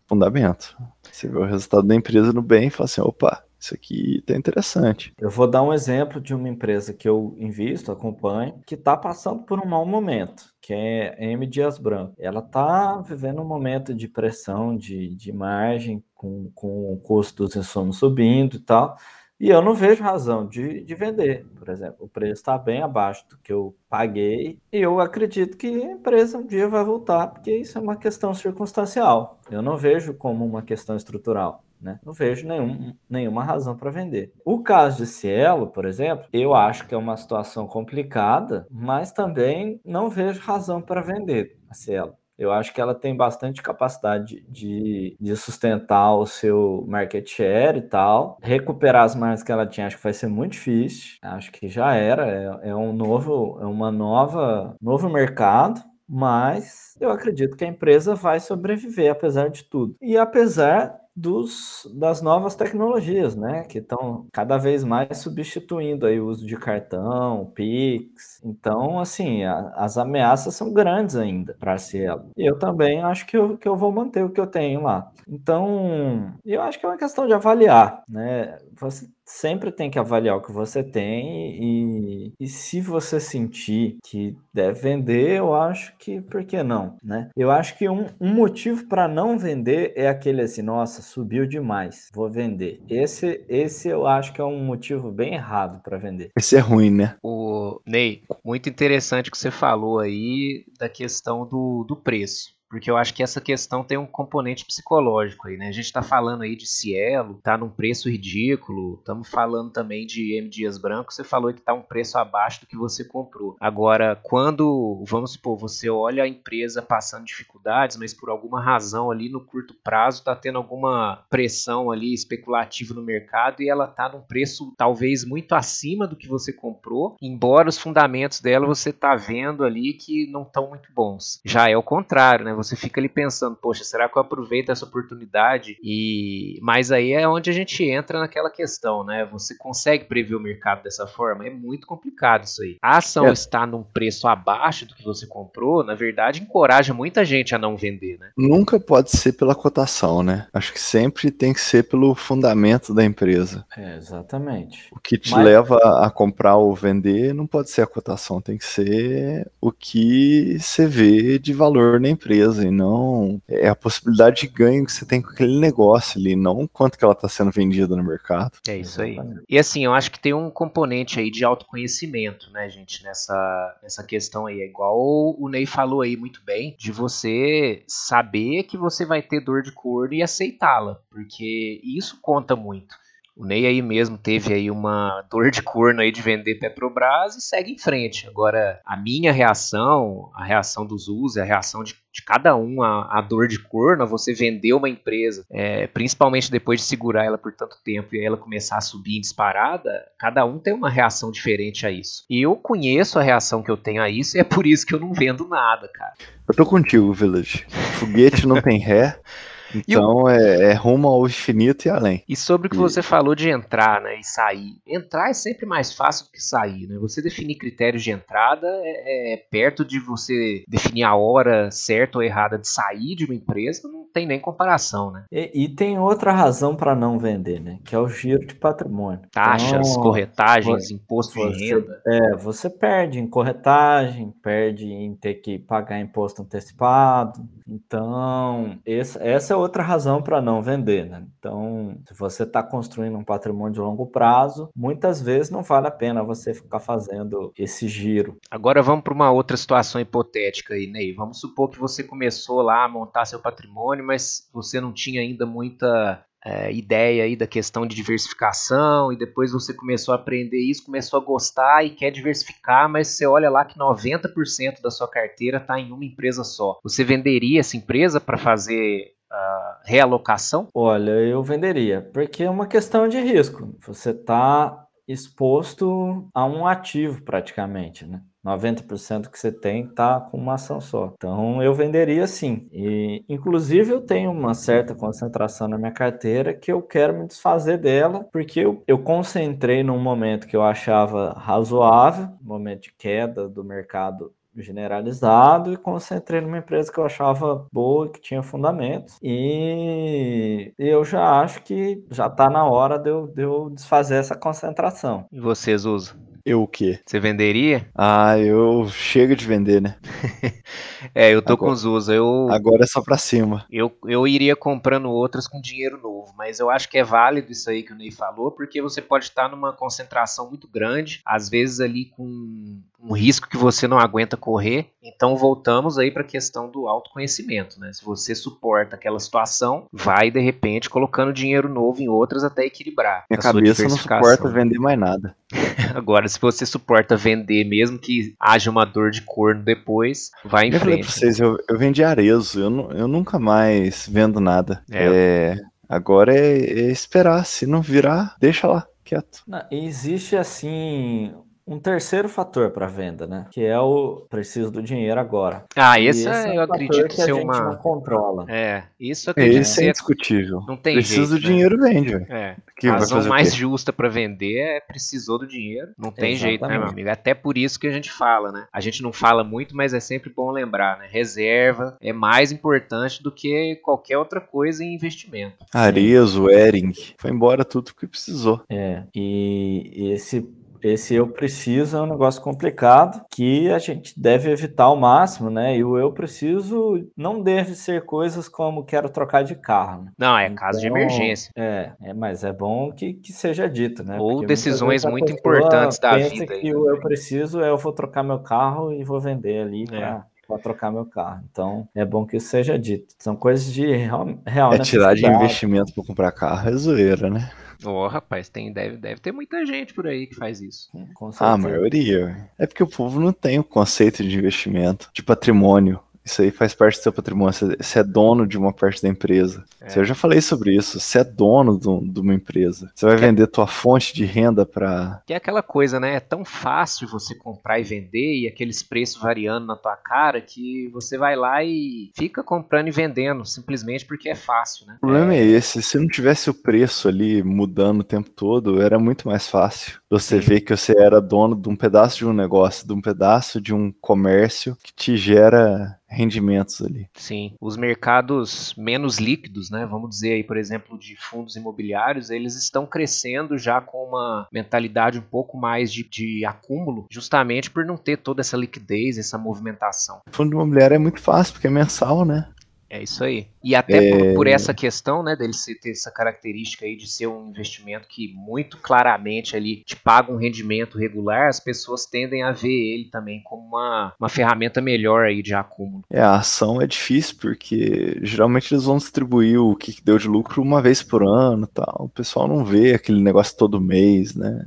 Fundamento. 0.07 0.77
Você 1.09 1.27
vê 1.27 1.37
o 1.37 1.45
resultado 1.45 1.87
da 1.87 1.95
empresa 1.95 2.33
no 2.33 2.41
bem 2.41 2.67
e 2.67 2.69
fala 2.69 2.85
assim: 2.85 3.01
opa, 3.01 3.43
isso 3.57 3.73
aqui 3.73 4.21
tá 4.25 4.35
interessante. 4.35 5.13
Eu 5.19 5.29
vou 5.29 5.47
dar 5.47 5.61
um 5.61 5.71
exemplo 5.71 6.19
de 6.19 6.33
uma 6.33 6.49
empresa 6.49 6.93
que 6.93 7.07
eu 7.07 7.35
invisto, 7.37 7.91
acompanho, 7.91 8.59
que 8.65 8.75
está 8.75 8.97
passando 8.97 9.43
por 9.43 9.59
um 9.59 9.67
mau 9.67 9.85
momento, 9.85 10.45
que 10.59 10.73
é 10.73 11.15
a 11.17 11.23
M 11.23 11.45
Dias 11.45 11.77
Branco. 11.77 12.15
Ela 12.17 12.39
está 12.39 12.99
vivendo 13.01 13.41
um 13.41 13.47
momento 13.47 13.93
de 13.93 14.07
pressão 14.07 14.75
de, 14.75 15.15
de 15.15 15.31
margem, 15.31 16.03
com, 16.15 16.51
com 16.55 16.91
o 16.91 16.97
custo 16.97 17.45
dos 17.45 17.55
insumos 17.55 17.97
subindo 17.97 18.57
e 18.57 18.59
tal. 18.59 18.97
E 19.41 19.49
eu 19.49 19.59
não 19.59 19.73
vejo 19.73 20.03
razão 20.03 20.45
de, 20.47 20.83
de 20.83 20.93
vender, 20.93 21.47
por 21.57 21.67
exemplo. 21.67 21.95
O 22.05 22.07
preço 22.07 22.33
está 22.33 22.59
bem 22.59 22.83
abaixo 22.83 23.27
do 23.27 23.39
que 23.39 23.51
eu 23.51 23.75
paguei 23.89 24.59
e 24.71 24.77
eu 24.77 24.99
acredito 24.99 25.57
que 25.57 25.65
a 25.67 25.93
empresa 25.93 26.37
um 26.37 26.45
dia 26.45 26.67
vai 26.69 26.83
voltar, 26.83 27.25
porque 27.25 27.51
isso 27.57 27.75
é 27.75 27.81
uma 27.81 27.95
questão 27.97 28.35
circunstancial. 28.35 29.39
Eu 29.49 29.63
não 29.63 29.75
vejo 29.77 30.13
como 30.13 30.45
uma 30.45 30.61
questão 30.61 30.95
estrutural. 30.95 31.63
né? 31.81 31.99
Não 32.05 32.13
vejo 32.13 32.47
nenhum, 32.47 32.95
nenhuma 33.09 33.43
razão 33.43 33.75
para 33.75 33.89
vender. 33.89 34.31
O 34.45 34.61
caso 34.61 34.97
de 34.97 35.07
Cielo, 35.07 35.65
por 35.71 35.85
exemplo, 35.85 36.27
eu 36.31 36.53
acho 36.53 36.87
que 36.87 36.93
é 36.93 36.97
uma 36.97 37.17
situação 37.17 37.65
complicada, 37.65 38.67
mas 38.69 39.11
também 39.11 39.81
não 39.83 40.07
vejo 40.07 40.39
razão 40.39 40.79
para 40.83 41.01
vender 41.01 41.57
a 41.67 41.73
Cielo. 41.73 42.13
Eu 42.41 42.51
acho 42.51 42.73
que 42.73 42.81
ela 42.81 42.95
tem 42.95 43.15
bastante 43.15 43.61
capacidade 43.61 44.43
de, 44.49 45.15
de 45.19 45.35
sustentar 45.35 46.15
o 46.15 46.25
seu 46.25 46.83
market 46.87 47.29
share 47.29 47.77
e 47.77 47.81
tal. 47.81 48.37
Recuperar 48.41 49.03
as 49.03 49.15
margens 49.15 49.43
que 49.43 49.51
ela 49.51 49.67
tinha, 49.67 49.85
acho 49.85 49.97
que 49.97 50.03
vai 50.03 50.13
ser 50.13 50.27
muito 50.27 50.53
difícil. 50.53 51.17
Acho 51.21 51.51
que 51.51 51.69
já 51.69 51.93
era. 51.93 52.59
É, 52.63 52.69
é 52.69 52.75
um 52.75 52.93
novo, 52.93 53.59
é 53.61 53.65
uma 53.65 53.91
nova, 53.91 54.75
novo 54.81 55.09
mercado 55.09 55.81
mas 56.13 56.97
eu 56.99 57.09
acredito 57.09 57.55
que 57.55 57.63
a 57.63 57.69
empresa 57.69 58.13
vai 58.13 58.37
sobreviver 58.37 59.09
apesar 59.09 59.49
de 59.49 59.63
tudo. 59.63 59.95
E 60.01 60.17
apesar 60.17 60.93
dos, 61.15 61.87
das 61.93 62.21
novas 62.21 62.55
tecnologias, 62.55 63.35
né? 63.35 63.63
Que 63.63 63.79
estão 63.79 64.27
cada 64.31 64.57
vez 64.57 64.83
mais 64.83 65.17
substituindo 65.17 66.05
aí 66.05 66.19
o 66.19 66.27
uso 66.27 66.45
de 66.45 66.57
cartão, 66.57 67.51
Pix. 67.53 68.41
Então, 68.43 68.99
assim, 68.99 69.43
a, 69.43 69.73
as 69.75 69.97
ameaças 69.97 70.55
são 70.55 70.73
grandes 70.73 71.15
ainda 71.15 71.55
para 71.59 71.77
Cielo. 71.77 72.31
E 72.37 72.45
eu 72.49 72.57
também 72.57 73.01
acho 73.01 73.25
que 73.25 73.37
eu, 73.37 73.57
que 73.57 73.67
eu 73.67 73.75
vou 73.75 73.91
manter 73.91 74.23
o 74.23 74.29
que 74.29 74.39
eu 74.39 74.47
tenho 74.47 74.81
lá. 74.83 75.11
Então, 75.27 76.33
eu 76.45 76.61
acho 76.61 76.79
que 76.79 76.85
é 76.85 76.89
uma 76.89 76.97
questão 76.97 77.27
de 77.27 77.33
avaliar, 77.33 78.03
né? 78.07 78.57
Você 78.79 79.07
sempre 79.31 79.71
tem 79.71 79.89
que 79.89 79.97
avaliar 79.97 80.35
o 80.35 80.41
que 80.41 80.51
você 80.51 80.83
tem 80.83 81.55
e, 81.59 82.33
e 82.39 82.47
se 82.47 82.81
você 82.81 83.19
sentir 83.19 83.97
que 84.03 84.35
deve 84.53 84.81
vender, 84.81 85.37
eu 85.37 85.53
acho 85.53 85.95
que 85.97 86.21
por 86.21 86.43
que 86.43 86.61
não, 86.61 86.97
né? 87.03 87.29
Eu 87.35 87.49
acho 87.49 87.77
que 87.77 87.87
um, 87.87 88.07
um 88.19 88.33
motivo 88.33 88.87
para 88.87 89.07
não 89.07 89.37
vender 89.37 89.93
é 89.95 90.07
aquele 90.07 90.41
assim, 90.41 90.61
nossa, 90.61 91.01
subiu 91.01 91.45
demais, 91.47 92.09
vou 92.13 92.29
vender. 92.29 92.81
Esse, 92.89 93.43
esse 93.47 93.87
eu 93.87 94.05
acho 94.05 94.33
que 94.33 94.41
é 94.41 94.45
um 94.45 94.63
motivo 94.63 95.11
bem 95.11 95.33
errado 95.33 95.81
para 95.81 95.97
vender. 95.97 96.31
Esse 96.37 96.57
é 96.57 96.59
ruim, 96.59 96.91
né? 96.91 97.15
O 97.23 97.79
Ney, 97.85 98.23
muito 98.43 98.69
interessante 98.69 99.31
que 99.31 99.37
você 99.37 99.49
falou 99.49 99.99
aí 99.99 100.65
da 100.77 100.89
questão 100.89 101.47
do, 101.47 101.85
do 101.87 101.95
preço 101.95 102.60
porque 102.71 102.89
eu 102.89 102.95
acho 102.95 103.13
que 103.13 103.21
essa 103.21 103.41
questão 103.41 103.83
tem 103.83 103.97
um 103.97 104.05
componente 104.07 104.63
psicológico 104.63 105.49
aí, 105.49 105.57
né? 105.57 105.67
A 105.67 105.73
gente 105.73 105.85
está 105.85 106.01
falando 106.01 106.43
aí 106.43 106.55
de 106.55 106.65
Cielo, 106.65 107.41
tá 107.43 107.57
num 107.57 107.69
preço 107.69 108.09
ridículo, 108.09 108.95
estamos 108.95 109.27
falando 109.27 109.71
também 109.71 110.07
de 110.07 110.37
M 110.37 110.47
Dias 110.47 110.77
Branco, 110.77 111.13
você 111.13 111.21
falou 111.21 111.53
que 111.53 111.61
tá 111.61 111.73
um 111.73 111.81
preço 111.81 112.17
abaixo 112.17 112.61
do 112.61 112.67
que 112.67 112.77
você 112.77 113.03
comprou. 113.03 113.57
Agora, 113.59 114.15
quando, 114.23 115.03
vamos 115.05 115.33
supor, 115.33 115.57
você 115.57 115.89
olha 115.89 116.23
a 116.23 116.27
empresa 116.27 116.81
passando 116.81 117.25
dificuldades, 117.25 117.97
mas 117.97 118.13
por 118.13 118.29
alguma 118.29 118.63
razão 118.63 119.11
ali 119.11 119.27
no 119.27 119.41
curto 119.41 119.75
prazo 119.83 120.23
tá 120.23 120.33
tendo 120.33 120.57
alguma 120.57 121.25
pressão 121.29 121.91
ali 121.91 122.13
especulativa 122.13 122.93
no 122.93 123.03
mercado 123.03 123.61
e 123.61 123.69
ela 123.69 123.85
tá 123.85 124.07
num 124.07 124.21
preço 124.21 124.73
talvez 124.77 125.25
muito 125.25 125.53
acima 125.55 126.07
do 126.07 126.15
que 126.15 126.27
você 126.27 126.53
comprou, 126.53 127.17
embora 127.21 127.67
os 127.67 127.77
fundamentos 127.77 128.39
dela 128.39 128.65
você 128.65 128.93
tá 128.93 129.13
vendo 129.13 129.65
ali 129.65 129.91
que 129.91 130.31
não 130.31 130.43
estão 130.43 130.69
muito 130.69 130.87
bons. 130.93 131.41
Já 131.43 131.69
é 131.69 131.75
o 131.75 131.83
contrário, 131.83 132.45
né? 132.45 132.60
Você 132.63 132.75
fica 132.75 132.99
ali 132.99 133.09
pensando, 133.09 133.55
poxa, 133.55 133.83
será 133.83 134.07
que 134.07 134.17
eu 134.17 134.21
aproveito 134.21 134.69
essa 134.69 134.85
oportunidade? 134.85 135.77
E 135.81 136.59
mas 136.61 136.91
aí 136.91 137.13
é 137.13 137.27
onde 137.27 137.49
a 137.49 137.53
gente 137.53 137.83
entra 137.83 138.19
naquela 138.19 138.49
questão, 138.49 139.03
né? 139.03 139.27
Você 139.31 139.55
consegue 139.57 140.05
prever 140.05 140.35
o 140.35 140.39
mercado 140.39 140.83
dessa 140.83 141.07
forma? 141.07 141.45
É 141.45 141.49
muito 141.49 141.87
complicado 141.87 142.43
isso 142.43 142.61
aí. 142.61 142.77
A 142.81 142.97
ação 142.97 143.27
é. 143.27 143.33
está 143.33 143.65
num 143.65 143.83
preço 143.83 144.27
abaixo 144.27 144.85
do 144.85 144.95
que 144.95 145.03
você 145.03 145.25
comprou, 145.25 145.83
na 145.83 145.95
verdade, 145.95 146.41
encoraja 146.41 146.93
muita 146.93 147.23
gente 147.23 147.55
a 147.55 147.57
não 147.57 147.75
vender, 147.75 148.17
né? 148.19 148.31
Nunca 148.37 148.79
pode 148.79 149.11
ser 149.11 149.33
pela 149.33 149.55
cotação, 149.55 150.23
né? 150.23 150.47
Acho 150.53 150.73
que 150.73 150.79
sempre 150.79 151.31
tem 151.31 151.53
que 151.53 151.61
ser 151.61 151.83
pelo 151.83 152.13
fundamento 152.15 152.93
da 152.93 153.03
empresa. 153.03 153.65
É, 153.77 153.97
exatamente. 153.97 154.87
O 154.91 154.99
que 154.99 155.17
te 155.17 155.31
mas... 155.31 155.45
leva 155.45 155.77
a 156.05 156.09
comprar 156.09 156.57
ou 156.57 156.75
vender 156.75 157.33
não 157.33 157.47
pode 157.47 157.69
ser 157.69 157.81
a 157.81 157.87
cotação, 157.87 158.41
tem 158.41 158.57
que 158.57 158.65
ser 158.65 159.49
o 159.59 159.71
que 159.71 160.57
você 160.59 160.85
vê 160.85 161.39
de 161.39 161.53
valor 161.53 161.99
na 161.99 162.09
empresa 162.09 162.50
empresa 162.51 162.67
e 162.67 162.71
não 162.71 163.41
é 163.47 163.69
a 163.69 163.75
possibilidade 163.75 164.41
de 164.41 164.47
ganho 164.47 164.85
que 164.85 164.91
você 164.91 165.05
tem 165.05 165.21
com 165.21 165.29
aquele 165.29 165.59
negócio 165.59 166.19
ali, 166.19 166.35
não 166.35 166.67
quanto 166.67 166.97
que 166.97 167.03
ela 167.03 167.13
está 167.13 167.27
sendo 167.27 167.51
vendida 167.51 167.95
no 167.95 168.03
mercado. 168.03 168.51
É 168.67 168.77
isso 168.77 169.01
aí. 169.01 169.17
E 169.49 169.57
assim, 169.57 169.85
eu 169.85 169.93
acho 169.93 170.11
que 170.11 170.19
tem 170.19 170.33
um 170.33 170.49
componente 170.49 171.19
aí 171.19 171.31
de 171.31 171.43
autoconhecimento, 171.43 172.51
né, 172.51 172.69
gente, 172.69 173.03
nessa, 173.03 173.79
nessa 173.81 174.03
questão 174.03 174.45
aí. 174.45 174.61
É 174.61 174.65
igual 174.65 174.97
o 174.97 175.49
Ney 175.49 175.65
falou 175.65 176.01
aí 176.01 176.15
muito 176.17 176.41
bem, 176.43 176.75
de 176.77 176.91
você 176.91 177.83
saber 177.87 178.63
que 178.63 178.77
você 178.77 179.05
vai 179.05 179.21
ter 179.21 179.41
dor 179.41 179.63
de 179.63 179.71
corno 179.71 180.13
e 180.13 180.21
aceitá-la, 180.21 180.99
porque 181.09 181.81
isso 181.83 182.19
conta 182.21 182.55
muito. 182.55 182.95
O 183.41 183.45
Ney 183.45 183.65
aí 183.65 183.81
mesmo 183.81 184.19
teve 184.19 184.53
aí 184.53 184.69
uma 184.69 185.25
dor 185.27 185.49
de 185.49 185.63
corno 185.63 186.01
aí 186.01 186.11
de 186.11 186.21
vender 186.21 186.59
Petrobras 186.59 187.35
e 187.35 187.41
segue 187.41 187.71
em 187.71 187.77
frente. 187.77 188.27
Agora, 188.27 188.79
a 188.85 188.95
minha 188.95 189.33
reação, 189.33 190.29
a 190.35 190.45
reação 190.45 190.85
dos 190.85 191.07
usos, 191.07 191.39
a 191.39 191.43
reação 191.43 191.83
de, 191.83 191.95
de 192.13 192.21
cada 192.23 192.55
um, 192.55 192.83
a, 192.83 193.17
a, 193.17 193.19
dor 193.19 193.47
de 193.47 193.57
corno, 193.57 194.03
a 194.03 194.05
você 194.05 194.31
vender 194.31 194.73
uma 194.73 194.87
empresa, 194.87 195.43
é, 195.49 195.87
principalmente 195.87 196.51
depois 196.51 196.81
de 196.81 196.85
segurar 196.85 197.25
ela 197.25 197.37
por 197.39 197.51
tanto 197.51 197.77
tempo 197.83 198.15
e 198.15 198.23
ela 198.23 198.37
começar 198.37 198.77
a 198.77 198.81
subir 198.81 199.17
em 199.17 199.21
disparada, 199.21 199.89
cada 200.19 200.45
um 200.45 200.59
tem 200.59 200.75
uma 200.75 200.91
reação 200.91 201.31
diferente 201.31 201.87
a 201.87 201.89
isso. 201.89 202.23
E 202.29 202.43
eu 202.43 202.55
conheço 202.55 203.17
a 203.17 203.23
reação 203.23 203.63
que 203.63 203.71
eu 203.71 203.77
tenho 203.77 204.03
a 204.03 204.09
isso 204.09 204.37
e 204.37 204.39
é 204.39 204.43
por 204.43 204.67
isso 204.67 204.85
que 204.85 204.93
eu 204.93 204.99
não 204.99 205.13
vendo 205.13 205.47
nada, 205.47 205.89
cara. 205.91 206.13
Eu 206.47 206.53
tô 206.53 206.63
contigo, 206.63 207.11
Village. 207.11 207.65
Foguete 207.93 208.45
não 208.45 208.61
tem 208.61 208.77
ré. 208.77 209.19
Então 209.75 210.23
o... 210.23 210.29
é, 210.29 210.71
é, 210.71 210.73
rumo 210.73 211.07
ao 211.07 211.25
infinito 211.25 211.87
e 211.87 211.89
além. 211.89 212.23
E 212.27 212.35
sobre 212.35 212.67
o 212.67 212.69
que 212.69 212.75
e... 212.75 212.79
você 212.79 213.01
falou 213.01 213.35
de 213.35 213.49
entrar 213.49 214.01
né, 214.01 214.19
e 214.19 214.23
sair. 214.23 214.75
Entrar 214.87 215.29
é 215.29 215.33
sempre 215.33 215.65
mais 215.65 215.93
fácil 215.93 216.25
do 216.25 216.31
que 216.31 216.41
sair. 216.41 216.87
Né? 216.87 216.97
Você 216.99 217.21
definir 217.21 217.55
critérios 217.55 218.03
de 218.03 218.11
entrada 218.11 218.67
é, 218.83 219.33
é 219.33 219.37
perto 219.37 219.85
de 219.85 219.99
você 219.99 220.63
definir 220.67 221.03
a 221.03 221.15
hora 221.15 221.69
certa 221.71 222.17
ou 222.17 222.23
errada 222.23 222.57
de 222.57 222.67
sair 222.67 223.15
de 223.15 223.25
uma 223.25 223.35
empresa, 223.35 223.87
não 223.87 224.05
tem 224.11 224.25
nem 224.25 224.39
comparação. 224.39 225.11
Né? 225.11 225.25
E, 225.31 225.63
e 225.65 225.69
tem 225.69 225.97
outra 225.97 226.31
razão 226.31 226.75
para 226.75 226.95
não 226.95 227.17
vender, 227.17 227.59
né? 227.59 227.79
que 227.83 227.95
é 227.95 227.99
o 227.99 228.07
giro 228.07 228.45
de 228.45 228.55
patrimônio. 228.55 229.21
Taxas, 229.31 229.89
então, 229.89 230.03
corretagens, 230.03 230.87
você, 230.87 230.93
imposto 230.93 231.51
de 231.51 231.69
renda. 231.69 232.01
É, 232.05 232.35
você 232.35 232.69
perde 232.69 233.19
em 233.19 233.27
corretagem, 233.27 234.33
perde 234.41 234.85
em 234.85 235.15
ter 235.15 235.35
que 235.35 235.57
pagar 235.59 235.99
imposto 235.99 236.41
antecipado. 236.41 237.41
Então, 237.67 238.77
essa, 238.85 239.23
essa 239.23 239.53
é 239.53 239.57
outra 239.61 239.83
razão 239.83 240.21
para 240.21 240.41
não 240.41 240.61
vender, 240.61 241.05
né? 241.05 241.25
Então, 241.39 241.97
se 242.07 242.13
você 242.17 242.43
está 242.43 242.61
construindo 242.61 243.17
um 243.17 243.23
patrimônio 243.23 243.73
de 243.73 243.79
longo 243.79 244.07
prazo, 244.07 244.69
muitas 244.75 245.21
vezes 245.21 245.49
não 245.49 245.63
vale 245.63 245.87
a 245.87 245.91
pena 245.91 246.23
você 246.23 246.53
ficar 246.53 246.79
fazendo 246.79 247.51
esse 247.57 247.87
giro. 247.87 248.37
Agora 248.49 248.81
vamos 248.81 249.03
para 249.03 249.13
uma 249.13 249.31
outra 249.31 249.57
situação 249.57 250.01
hipotética 250.01 250.73
aí, 250.73 250.87
Ney. 250.87 251.13
Vamos 251.13 251.39
supor 251.39 251.69
que 251.69 251.79
você 251.79 252.03
começou 252.03 252.61
lá 252.61 252.85
a 252.85 252.89
montar 252.89 253.25
seu 253.25 253.39
patrimônio, 253.39 254.05
mas 254.05 254.49
você 254.53 254.79
não 254.81 254.93
tinha 254.93 255.21
ainda 255.21 255.45
muita 255.45 256.25
é, 256.43 256.71
ideia 256.73 257.23
aí 257.23 257.35
da 257.35 257.45
questão 257.45 257.85
de 257.85 257.95
diversificação 257.95 259.11
e 259.13 259.17
depois 259.17 259.51
você 259.51 259.73
começou 259.73 260.13
a 260.13 260.15
aprender 260.15 260.57
isso, 260.57 260.85
começou 260.85 261.19
a 261.19 261.23
gostar 261.23 261.85
e 261.85 261.91
quer 261.91 262.11
diversificar, 262.11 262.89
mas 262.89 263.09
você 263.09 263.25
olha 263.25 263.49
lá 263.49 263.63
que 263.63 263.77
90% 263.77 264.81
da 264.81 264.89
sua 264.89 265.07
carteira 265.09 265.57
está 265.57 265.79
em 265.79 265.91
uma 265.91 266.05
empresa 266.05 266.43
só. 266.43 266.79
Você 266.83 267.03
venderia 267.03 267.59
essa 267.59 267.77
empresa 267.77 268.19
para 268.19 268.37
fazer 268.37 269.11
uh, 269.31 269.79
realocação? 269.83 270.67
Olha, 270.73 271.11
eu 271.11 271.41
venderia, 271.41 272.01
porque 272.13 272.43
é 272.43 272.49
uma 272.49 272.67
questão 272.67 273.07
de 273.07 273.19
risco. 273.19 273.75
Você 273.79 274.11
está 274.11 274.85
exposto 275.07 276.29
a 276.33 276.45
um 276.45 276.65
ativo 276.65 277.23
praticamente, 277.23 278.05
né? 278.05 278.21
90% 278.43 279.29
que 279.29 279.37
você 279.37 279.51
tem 279.51 279.85
está 279.85 280.19
com 280.19 280.37
uma 280.37 280.55
ação 280.55 280.81
só. 280.81 281.13
Então 281.15 281.61
eu 281.61 281.73
venderia 281.73 282.25
sim. 282.25 282.67
E 282.71 283.23
inclusive 283.29 283.91
eu 283.91 284.01
tenho 284.01 284.31
uma 284.31 284.53
certa 284.53 284.95
concentração 284.95 285.67
na 285.67 285.77
minha 285.77 285.91
carteira 285.91 286.53
que 286.53 286.71
eu 286.71 286.81
quero 286.81 287.13
me 287.13 287.27
desfazer 287.27 287.77
dela, 287.77 288.25
porque 288.31 288.59
eu, 288.61 288.83
eu 288.87 288.97
concentrei 288.99 289.83
num 289.83 289.99
momento 289.99 290.47
que 290.47 290.55
eu 290.55 290.63
achava 290.63 291.33
razoável, 291.33 292.29
momento 292.41 292.83
de 292.83 292.93
queda 292.97 293.47
do 293.47 293.63
mercado 293.63 294.33
generalizado 294.55 295.73
e 295.73 295.77
concentrei 295.77 296.41
numa 296.41 296.57
empresa 296.57 296.91
que 296.91 296.99
eu 296.99 297.05
achava 297.05 297.67
boa, 297.71 298.09
que 298.09 298.21
tinha 298.21 298.43
fundamentos. 298.43 299.17
E 299.21 300.73
eu 300.77 301.03
já 301.03 301.41
acho 301.41 301.63
que 301.63 302.03
já 302.09 302.27
está 302.27 302.49
na 302.49 302.65
hora 302.65 302.97
de 302.97 303.09
eu, 303.09 303.27
de 303.27 303.41
eu 303.41 303.69
desfazer 303.69 304.15
essa 304.15 304.35
concentração. 304.35 305.25
E 305.31 305.39
vocês 305.39 305.85
usam? 305.85 306.31
Eu 306.43 306.63
o 306.63 306.67
quê? 306.67 306.99
Você 307.05 307.19
venderia? 307.19 307.87
Ah, 307.95 308.37
eu 308.39 308.87
chego 308.87 309.35
de 309.35 309.45
vender, 309.45 309.79
né? 309.79 309.97
é, 311.13 311.33
eu 311.33 311.41
tô 311.41 311.53
agora, 311.53 311.71
com 311.71 311.75
Zusa. 311.75 312.13
Eu, 312.13 312.47
agora 312.49 312.83
é 312.83 312.87
só 312.87 313.01
pra 313.01 313.17
cima. 313.17 313.65
Eu, 313.69 313.95
eu 314.07 314.27
iria 314.27 314.55
comprando 314.55 315.09
outras 315.09 315.47
com 315.47 315.61
dinheiro 315.61 316.01
novo, 316.01 316.33
mas 316.35 316.59
eu 316.59 316.69
acho 316.69 316.89
que 316.89 316.97
é 316.97 317.03
válido 317.03 317.51
isso 317.51 317.69
aí 317.69 317.83
que 317.83 317.93
o 317.93 317.95
Ney 317.95 318.11
falou, 318.11 318.51
porque 318.51 318.81
você 318.81 319.01
pode 319.01 319.25
estar 319.25 319.49
numa 319.49 319.71
concentração 319.71 320.49
muito 320.49 320.67
grande, 320.67 321.21
às 321.25 321.47
vezes 321.47 321.79
ali 321.79 322.05
com 322.05 322.81
um 323.03 323.13
risco 323.13 323.49
que 323.49 323.57
você 323.57 323.87
não 323.87 323.97
aguenta 323.97 324.37
correr. 324.37 324.87
Então 325.01 325.35
voltamos 325.35 325.97
aí 325.97 326.11
para 326.11 326.21
a 326.21 326.25
questão 326.25 326.69
do 326.69 326.87
autoconhecimento, 326.87 327.79
né? 327.79 327.91
Se 327.93 328.03
você 328.05 328.35
suporta 328.35 328.95
aquela 328.95 329.19
situação, 329.19 329.85
vai 329.91 330.29
de 330.29 330.39
repente 330.39 330.89
colocando 330.89 331.33
dinheiro 331.33 331.67
novo 331.67 332.01
em 332.01 332.07
outras 332.07 332.43
até 332.43 332.65
equilibrar. 332.65 333.25
Minha 333.29 333.41
cabeça 333.41 333.83
não 333.83 333.97
suporta 333.97 334.47
vender 334.49 334.79
mais 334.79 334.99
nada. 334.99 335.35
Agora, 335.95 336.27
se 336.27 336.39
você 336.39 336.65
suporta 336.65 337.17
vender, 337.17 337.63
mesmo 337.65 337.97
que 337.97 338.35
haja 338.39 338.69
uma 338.69 338.85
dor 338.85 339.11
de 339.11 339.21
corno 339.21 339.63
depois, 339.63 340.29
vai 340.45 340.67
em 340.67 340.73
Eu 340.73 340.79
falei 340.79 340.97
pra 340.99 341.03
frente. 341.07 341.19
vocês, 341.19 341.39
eu, 341.39 341.57
eu 341.67 341.77
vendi 341.77 342.03
arezo, 342.03 342.59
eu, 342.59 342.69
nu- 342.69 342.91
eu 342.91 343.07
nunca 343.07 343.37
mais 343.39 344.07
vendo 344.07 344.39
nada. 344.39 344.83
É. 344.91 345.05
É, 345.05 345.57
agora 345.89 346.33
é, 346.35 346.57
é 346.57 346.91
esperar, 346.91 347.45
se 347.45 347.65
não 347.65 347.81
virar, 347.81 348.35
deixa 348.39 348.67
lá, 348.67 348.87
quieto. 349.03 349.41
Não, 349.47 349.61
existe 349.71 350.35
assim 350.35 351.33
um 351.67 351.79
terceiro 351.79 352.27
fator 352.27 352.71
para 352.71 352.87
venda, 352.87 353.25
né? 353.27 353.45
Que 353.51 353.63
é 353.63 353.79
o 353.79 354.25
preciso 354.29 354.71
do 354.71 354.81
dinheiro 354.81 355.19
agora. 355.19 355.63
Ah, 355.75 355.99
E 355.99 356.07
esse, 356.07 356.27
é 356.27 356.31
um 356.31 356.33
eu 356.33 356.67
fator 356.67 356.75
acredito 356.75 357.07
que 357.15 357.21
a 357.21 357.25
ser 357.25 357.33
gente 357.33 357.45
não 357.45 357.53
uma. 357.53 357.75
controla. 357.77 358.45
É, 358.49 358.83
isso 358.99 359.29
eu 359.29 359.31
acredito 359.31 359.61
Esse 359.61 359.83
é 359.85 359.89
indiscutível. 359.89 360.61
Não 360.67 360.75
tem 360.77 360.95
Precisa 360.95 361.21
jeito, 361.21 361.29
do 361.29 361.35
né? 361.47 361.47
dinheiro, 361.53 361.79
vende, 361.79 362.11
velho. 362.11 362.25
É. 362.29 362.55
Que 362.77 362.87
a 362.87 362.93
razão 362.93 363.23
mais 363.27 363.53
justa 363.53 363.93
pra 363.93 364.09
vender 364.09 364.57
é 364.57 364.79
precisou 364.79 365.37
do 365.37 365.47
dinheiro. 365.47 365.89
Não 365.97 366.11
tem 366.11 366.35
jeito, 366.35 366.61
né, 366.61 366.67
meu 366.69 366.77
Exatamente. 366.77 366.93
amigo? 366.93 367.09
Até 367.11 367.33
por 367.33 367.57
isso 367.57 367.79
que 367.79 367.85
a 367.87 367.91
gente 367.91 368.11
fala, 368.11 368.51
né? 368.51 368.65
A 368.73 368.81
gente 368.81 369.03
não 369.03 369.13
fala 369.13 369.43
muito, 369.43 369.75
mas 369.75 369.93
é 369.93 369.99
sempre 369.99 370.31
bom 370.35 370.49
lembrar, 370.51 370.97
né? 370.97 371.07
Reserva 371.09 371.95
é 372.01 372.11
mais 372.11 372.51
importante 372.51 373.21
do 373.21 373.31
que 373.31 373.75
qualquer 373.83 374.17
outra 374.17 374.41
coisa 374.41 374.83
em 374.83 374.95
investimento. 374.95 375.57
Arezo, 375.73 376.49
Ering, 376.49 376.91
foi 377.17 377.29
embora 377.31 377.63
tudo 377.63 377.93
que 377.93 378.07
precisou. 378.07 378.61
É, 378.69 379.03
e 379.15 380.11
esse, 380.13 380.47
esse 380.83 381.15
eu 381.15 381.27
preciso 381.27 381.97
é 381.97 382.01
um 382.01 382.07
negócio 382.07 382.41
complicado 382.41 383.23
que 383.31 383.69
a 383.69 383.79
gente 383.79 384.19
deve 384.19 384.51
evitar 384.51 384.85
ao 384.85 384.95
máximo, 384.95 385.49
né? 385.49 385.77
E 385.77 385.83
o 385.83 385.97
eu 385.97 386.11
preciso 386.11 387.07
não 387.15 387.41
deve 387.41 387.75
ser 387.75 388.05
coisas 388.05 388.47
como 388.47 388.85
quero 388.85 389.09
trocar 389.09 389.43
de 389.43 389.55
carro. 389.55 390.05
né? 390.05 390.11
Não, 390.17 390.37
é 390.37 390.49
caso 390.49 390.79
de 390.79 390.87
Então, 390.87 390.97
emergência. 390.97 391.51
É, 391.55 391.91
é, 392.01 392.13
mas 392.13 392.43
é 392.43 392.51
bom 392.51 392.91
que, 392.91 393.13
que 393.13 393.31
seja 393.31 393.69
dito, 393.69 394.03
né? 394.03 394.17
Ou 394.19 394.31
Porque 394.33 394.47
decisões 394.47 395.05
muito 395.05 395.31
importantes 395.31 395.99
da 395.99 396.17
vida 396.17 396.53
aí 396.53 396.61
que 396.61 396.73
o 396.73 396.89
eu 396.89 396.99
preciso 396.99 397.61
é 397.61 397.69
eu 397.69 397.77
vou 397.77 397.93
trocar 397.93 398.23
meu 398.23 398.39
carro 398.39 398.91
e 398.91 399.03
vou 399.03 399.19
vender 399.19 399.61
ali 399.61 399.85
É. 399.91 400.30
para 400.51 400.61
trocar 400.61 400.91
meu 400.91 401.05
carro. 401.05 401.43
Então 401.51 401.87
é 401.95 402.05
bom 402.05 402.25
que 402.25 402.37
isso 402.37 402.47
seja 402.47 402.77
dito. 402.77 403.13
São 403.17 403.35
coisas 403.35 403.71
de 403.71 403.85
real, 403.85 404.27
real 404.45 404.73
É 404.73 404.79
tirar 404.79 405.15
de 405.15 405.25
investimento 405.25 405.93
pra 405.93 406.03
comprar 406.03 406.31
carro 406.31 406.69
é 406.69 406.73
zoeira, 406.73 407.29
né? 407.29 407.51
Ô, 407.83 408.07
rapaz, 408.07 408.47
tem, 408.47 408.71
deve, 408.71 408.97
deve 408.97 409.19
ter 409.19 409.31
muita 409.31 409.65
gente 409.65 409.93
por 409.93 410.05
aí 410.05 410.27
que 410.27 410.35
faz 410.35 410.61
isso. 410.61 410.89
Com 411.15 411.31
Ah, 411.39 411.53
a 411.53 411.57
maioria. 411.57 412.49
É 412.57 412.67
porque 412.67 412.83
o 412.83 412.87
povo 412.87 413.19
não 413.19 413.33
tem 413.33 413.57
o 413.57 413.63
conceito 413.63 414.23
de 414.23 414.37
investimento, 414.37 415.09
de 415.13 415.23
patrimônio. 415.23 415.99
Isso 416.23 416.41
aí 416.41 416.51
faz 416.51 416.73
parte 416.73 416.99
do 416.99 417.03
seu 417.03 417.11
patrimônio. 417.13 417.53
Você, 417.79 417.99
é 417.99 418.03
dono 418.03 418.45
de 418.47 418.57
uma 418.57 418.71
parte 418.71 419.01
da 419.01 419.09
empresa. 419.09 419.63
É. 419.81 419.97
Eu 419.97 420.05
já 420.05 420.13
falei 420.13 420.39
sobre 420.41 420.75
isso. 420.75 420.99
Você 420.99 421.19
é 421.19 421.23
dono 421.23 421.77
do- 421.77 422.01
de 422.01 422.19
uma 422.19 422.33
empresa. 422.33 422.91
Você 422.93 423.05
vai 423.05 423.15
vender 423.17 423.47
tua 423.47 423.65
fonte 423.67 424.13
de 424.13 424.23
renda 424.25 424.65
pra. 424.65 425.21
Que 425.25 425.33
é 425.33 425.37
aquela 425.37 425.63
coisa, 425.63 425.99
né? 425.99 426.15
É 426.15 426.19
tão 426.19 426.45
fácil 426.45 427.07
você 427.07 427.33
comprar 427.35 427.79
e 427.79 427.83
vender 427.83 428.41
e 428.41 428.47
aqueles 428.47 428.83
preços 428.83 429.21
variando 429.21 429.65
na 429.65 429.75
tua 429.75 429.95
cara 429.95 430.39
que 430.41 430.89
você 430.93 431.17
vai 431.17 431.35
lá 431.35 431.63
e 431.63 432.11
fica 432.15 432.43
comprando 432.43 432.87
e 432.87 432.91
vendendo, 432.91 433.45
simplesmente 433.45 434.05
porque 434.05 434.29
é 434.29 434.35
fácil, 434.35 434.85
né? 434.85 434.95
O 434.97 434.99
problema 435.07 435.33
é 435.33 435.43
esse. 435.43 435.81
Se 435.81 435.97
não 435.97 436.07
tivesse 436.07 436.49
o 436.49 436.53
preço 436.53 437.07
ali 437.07 437.41
mudando 437.41 438.01
o 438.01 438.05
tempo 438.05 438.29
todo, 438.29 438.81
era 438.81 438.99
muito 438.99 439.27
mais 439.27 439.47
fácil. 439.47 439.99
Você 440.09 440.41
Sim. 440.41 440.47
ver 440.47 440.61
que 440.61 440.75
você 440.75 440.93
era 440.97 441.19
dono 441.21 441.55
de 441.55 441.67
um 441.69 441.75
pedaço 441.75 442.17
de 442.17 442.25
um 442.25 442.33
negócio, 442.33 442.85
de 442.85 442.93
um 442.93 443.01
pedaço 443.01 443.59
de 443.59 443.73
um 443.73 443.91
comércio 444.01 444.77
que 444.83 444.93
te 444.93 445.17
gera 445.17 445.97
rendimentos 446.11 446.81
ali. 446.81 447.09
Sim, 447.13 447.53
os 447.59 447.77
mercados 447.77 448.75
menos 448.77 449.17
líquidos, 449.17 449.71
né? 449.71 449.87
Vamos 449.89 450.09
dizer 450.09 450.33
aí, 450.33 450.43
por 450.43 450.57
exemplo, 450.57 450.99
de 450.99 451.15
fundos 451.15 451.55
imobiliários, 451.55 452.29
eles 452.29 452.55
estão 452.55 452.85
crescendo 452.85 453.57
já 453.57 453.79
com 453.79 454.09
uma 454.09 454.47
mentalidade 454.51 455.17
um 455.17 455.23
pouco 455.23 455.57
mais 455.57 455.91
de, 455.91 456.03
de 456.03 456.45
acúmulo, 456.45 457.07
justamente 457.09 457.71
por 457.71 457.85
não 457.85 457.95
ter 457.95 458.17
toda 458.17 458.41
essa 458.41 458.57
liquidez, 458.57 459.17
essa 459.17 459.37
movimentação. 459.37 460.21
Fundo 460.31 460.53
imobiliário 460.53 460.95
é 460.95 460.99
muito 460.99 461.21
fácil, 461.21 461.53
porque 461.53 461.67
é 461.67 461.71
mensal, 461.71 462.25
né? 462.25 462.49
É 462.91 463.01
isso 463.01 463.23
aí. 463.23 463.47
E 463.63 463.73
até 463.73 464.05
É. 464.05 464.11
por, 464.11 464.35
por 464.35 464.47
essa 464.47 464.73
questão, 464.73 465.23
né, 465.23 465.33
dele 465.33 465.53
ter 465.81 465.91
essa 465.91 466.11
característica 466.11 466.85
aí 466.85 466.97
de 466.97 467.07
ser 467.07 467.27
um 467.27 467.47
investimento 467.47 468.05
que 468.05 468.33
muito 468.35 468.77
claramente 468.77 469.55
ali 469.55 469.77
te 469.85 469.95
paga 469.95 470.29
um 470.29 470.35
rendimento 470.35 470.97
regular, 470.97 471.47
as 471.47 471.59
pessoas 471.59 472.05
tendem 472.05 472.43
a 472.43 472.51
ver 472.51 472.67
ele 472.69 473.05
também 473.05 473.41
como 473.43 473.65
uma, 473.65 474.13
uma 474.19 474.27
ferramenta 474.27 474.81
melhor 474.81 475.25
aí 475.25 475.41
de 475.41 475.53
acúmulo. 475.53 476.03
É, 476.09 476.19
a 476.19 476.35
ação 476.35 476.81
é 476.81 476.87
difícil 476.87 477.37
porque 477.39 478.19
geralmente 478.23 478.73
eles 478.73 478.83
vão 478.83 478.97
distribuir 478.97 479.61
o 479.61 479.73
que 479.73 479.93
que 479.93 480.03
deu 480.03 480.17
de 480.17 480.27
lucro 480.27 480.61
uma 480.61 480.81
vez 480.81 481.01
por 481.01 481.23
ano 481.23 481.63
e 481.63 481.73
tal. 481.73 481.95
O 481.99 482.09
pessoal 482.09 482.45
não 482.45 482.65
vê 482.65 482.93
aquele 482.93 483.21
negócio 483.21 483.55
todo 483.55 483.79
mês, 483.79 484.35
né? 484.35 484.65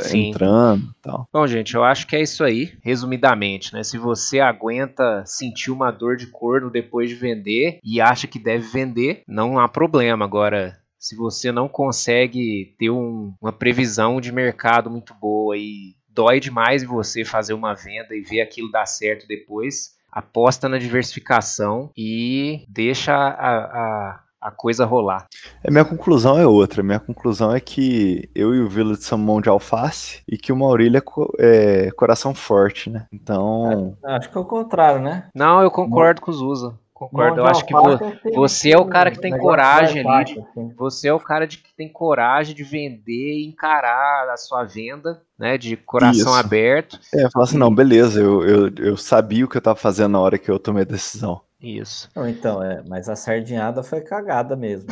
Sim. 0.00 0.30
Entrando 0.30 0.82
e 0.84 1.02
tal. 1.02 1.28
Bom, 1.32 1.46
gente, 1.46 1.74
eu 1.74 1.84
acho 1.84 2.06
que 2.06 2.16
é 2.16 2.22
isso 2.22 2.42
aí, 2.44 2.72
resumidamente, 2.82 3.72
né? 3.72 3.82
Se 3.82 3.98
você 3.98 4.40
aguenta 4.40 5.24
sentir 5.26 5.70
uma 5.70 5.90
dor 5.90 6.16
de 6.16 6.26
corno 6.28 6.70
depois 6.70 7.08
de 7.08 7.14
vender 7.14 7.78
e 7.82 8.00
acha 8.00 8.26
que 8.26 8.38
deve 8.38 8.66
vender, 8.66 9.22
não 9.26 9.58
há 9.58 9.68
problema. 9.68 10.24
Agora, 10.24 10.78
se 10.98 11.14
você 11.16 11.52
não 11.52 11.68
consegue 11.68 12.74
ter 12.78 12.90
um- 12.90 13.34
uma 13.40 13.52
previsão 13.52 14.20
de 14.20 14.32
mercado 14.32 14.90
muito 14.90 15.12
boa 15.14 15.56
e 15.56 15.94
dói 16.08 16.40
demais 16.40 16.82
em 16.82 16.86
você 16.86 17.24
fazer 17.24 17.54
uma 17.54 17.74
venda 17.74 18.14
e 18.14 18.20
ver 18.22 18.40
aquilo 18.40 18.70
dar 18.70 18.86
certo 18.86 19.26
depois, 19.26 19.94
aposta 20.10 20.68
na 20.68 20.78
diversificação 20.78 21.90
e 21.96 22.64
deixa 22.68 23.12
a, 23.12 23.56
a, 23.56 24.20
a 24.44 24.50
coisa 24.50 24.84
rolar. 24.84 25.26
A 25.66 25.70
minha 25.70 25.84
conclusão 25.84 26.38
é 26.38 26.46
outra. 26.46 26.82
Minha 26.82 27.00
conclusão 27.00 27.54
é 27.54 27.58
que 27.60 28.28
eu 28.34 28.54
e 28.54 28.60
o 28.60 28.68
Vila 28.68 28.94
de 28.94 29.02
São 29.02 29.16
Mão 29.16 29.40
de 29.40 29.48
Alface 29.48 30.22
e 30.28 30.36
que 30.36 30.52
o 30.52 30.56
Maurílio 30.56 30.98
é, 30.98 31.00
co- 31.00 31.32
é 31.38 31.90
coração 31.92 32.34
forte, 32.34 32.90
né? 32.90 33.06
Então, 33.10 33.96
Acho 34.04 34.30
que 34.30 34.36
é 34.36 34.40
o 34.40 34.44
contrário, 34.44 35.00
né? 35.00 35.28
Não, 35.34 35.62
eu 35.62 35.70
concordo 35.70 36.20
com 36.20 36.30
o 36.30 36.34
Zusa. 36.34 36.74
Concordo. 36.92 37.40
Eu 37.40 37.46
acho 37.46 37.64
que 37.66 37.74
tem- 38.22 38.34
você 38.34 38.70
é 38.70 38.78
o 38.78 38.84
cara 38.86 39.10
que 39.10 39.18
tem 39.20 39.36
coragem 39.36 40.08
ali 40.08 40.32
assim. 40.32 40.72
Você 40.76 41.08
é 41.08 41.12
o 41.12 41.18
cara 41.18 41.44
de 41.46 41.58
que 41.58 41.74
tem 41.76 41.88
coragem 41.88 42.54
de 42.54 42.62
vender 42.62 43.38
e 43.40 43.46
encarar 43.48 44.28
a 44.30 44.36
sua 44.36 44.62
venda, 44.62 45.20
né? 45.38 45.58
De 45.58 45.76
coração 45.76 46.32
Isso. 46.32 46.40
aberto. 46.40 47.00
é, 47.12 47.24
eu 47.24 47.30
falo 47.32 47.44
assim, 47.44 47.58
não, 47.58 47.74
beleza, 47.74 48.20
eu, 48.20 48.46
eu, 48.46 48.70
eu 48.78 48.96
sabia 48.96 49.44
o 49.44 49.48
que 49.48 49.56
eu 49.56 49.60
tava 49.62 49.76
fazendo 49.76 50.12
na 50.12 50.20
hora 50.20 50.38
que 50.38 50.48
eu 50.50 50.58
tomei 50.58 50.82
a 50.82 50.86
decisão. 50.86 51.40
Isso. 51.64 52.10
Não, 52.14 52.28
então, 52.28 52.62
é, 52.62 52.82
mas 52.86 53.08
a 53.08 53.16
sardinhada 53.16 53.82
foi 53.82 54.02
cagada 54.02 54.54
mesmo. 54.54 54.88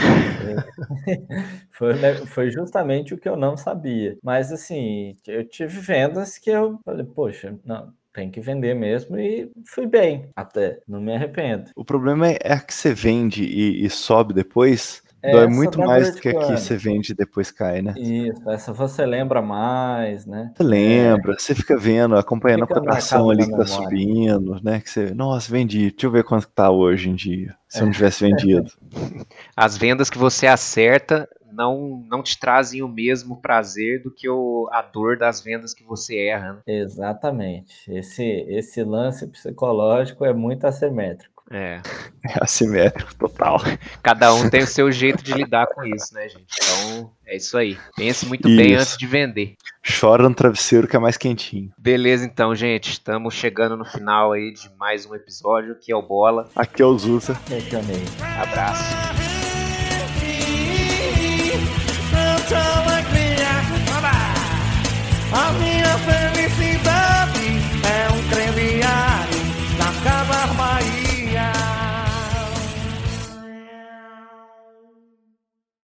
Foi, 1.71 1.95
foi, 1.95 2.27
foi 2.27 2.51
justamente 2.51 3.13
o 3.13 3.19
que 3.19 3.29
eu 3.29 3.37
não 3.37 3.57
sabia. 3.57 4.17
Mas 4.23 4.51
assim, 4.51 5.17
eu 5.27 5.47
tive 5.47 5.79
vendas 5.79 6.39
que 6.39 6.51
eu 6.51 6.79
falei, 6.85 7.05
poxa, 7.05 7.59
não, 7.65 7.93
tem 8.13 8.31
que 8.31 8.41
vender 8.41 8.75
mesmo 8.75 9.19
e 9.19 9.51
fui 9.67 9.87
bem, 9.87 10.31
até, 10.35 10.81
não 10.89 11.01
me 11.01 11.15
arrependo. 11.15 11.71
O 11.77 11.85
problema 11.85 12.29
é, 12.29 12.39
é 12.43 12.59
que 12.59 12.75
você 12.75 12.95
vende 12.95 13.45
e, 13.45 13.85
e 13.85 13.91
sobe 13.91 14.33
depois, 14.33 15.03
É, 15.23 15.33
dói 15.33 15.47
muito 15.47 15.79
mais 15.79 16.15
do 16.15 16.21
que 16.21 16.29
aqui 16.29 16.53
você 16.53 16.77
vende 16.77 17.13
e 17.13 17.15
depois 17.15 17.51
cai, 17.51 17.81
né? 17.81 17.95
Isso, 17.97 18.51
essa 18.51 18.73
você 18.73 19.07
lembra 19.07 19.41
mais, 19.41 20.27
né? 20.27 20.53
Você 20.57 20.63
lembra, 20.63 21.39
você 21.39 21.55
fica 21.55 21.77
vendo, 21.79 22.17
acompanhando 22.17 22.67
Fica 22.67 22.79
a 22.79 22.83
cotação 22.83 23.31
ali 23.31 23.45
que 23.45 23.51
tá 23.51 23.65
memória. 23.65 23.73
subindo, 23.73 24.61
né? 24.63 24.81
Que 24.81 24.91
você, 24.91 25.15
nossa, 25.15 25.51
vendi, 25.51 25.91
deixa 25.91 26.07
eu 26.07 26.11
ver 26.11 26.25
quanto 26.25 26.49
que 26.49 26.55
tá 26.55 26.71
hoje 26.71 27.09
em 27.09 27.15
dia. 27.15 27.55
Se 27.69 27.81
eu 27.81 27.87
não 27.87 27.93
tivesse 27.93 28.25
vendido. 28.25 28.71
As 29.57 29.79
vendas 29.79 30.11
que 30.11 30.19
você 30.19 30.47
acerta 30.47 31.29
não, 31.53 32.03
não 32.09 32.23
te 32.23 32.39
trazem 32.39 32.83
o 32.83 32.89
mesmo 32.89 33.41
prazer 33.41 34.03
do 34.03 34.11
que 34.11 34.29
o, 34.29 34.69
a 34.73 34.83
dor 34.83 35.17
das 35.19 35.41
vendas 35.41 35.75
que 35.75 35.85
você 35.85 36.17
erra. 36.17 36.55
Né? 36.55 36.81
Exatamente. 36.81 37.93
Esse, 37.93 38.25
esse 38.49 38.83
lance 38.83 39.27
psicológico 39.27 40.25
é 40.25 40.33
muito 40.33 40.67
assimétrico. 40.67 41.32
É. 41.53 41.81
É 42.25 42.39
assimétrico 42.41 43.13
total. 43.17 43.61
Cada 44.01 44.33
um 44.33 44.49
tem 44.49 44.63
o 44.63 44.67
seu 44.67 44.93
jeito 44.93 45.25
de 45.25 45.33
lidar 45.33 45.67
com 45.67 45.85
isso, 45.85 46.15
né, 46.15 46.29
gente? 46.29 46.47
Então, 46.63 47.11
é 47.27 47.37
isso 47.37 47.59
aí. 47.59 47.77
Pense 47.97 48.25
muito 48.27 48.47
bem 48.47 48.75
Isso. 48.75 48.81
antes 48.81 48.97
de 48.97 49.07
vender. 49.09 49.55
Chora 49.99 50.29
no 50.29 50.35
travesseiro 50.35 50.87
que 50.87 50.95
é 50.95 51.01
mais 51.01 51.17
quentinho. 51.17 51.73
Beleza, 51.77 52.25
então, 52.25 52.55
gente. 52.55 52.93
Estamos 52.93 53.35
chegando 53.35 53.77
no 53.77 53.85
final 53.85 54.31
aí 54.31 54.53
de 54.53 54.71
mais 54.79 55.05
um 55.05 55.17
episódio, 55.17 55.75
que 55.75 55.91
é 55.91 55.97
o 55.97 56.03
Bola. 56.03 56.49
Aqui 56.55 56.81
é 56.81 56.87
o 56.87 56.97
Zusa. 56.97 57.37
É 57.51 57.61
que 57.61 57.75
eu 57.75 57.81
amei. 57.81 58.05
Abraço. 58.41 59.32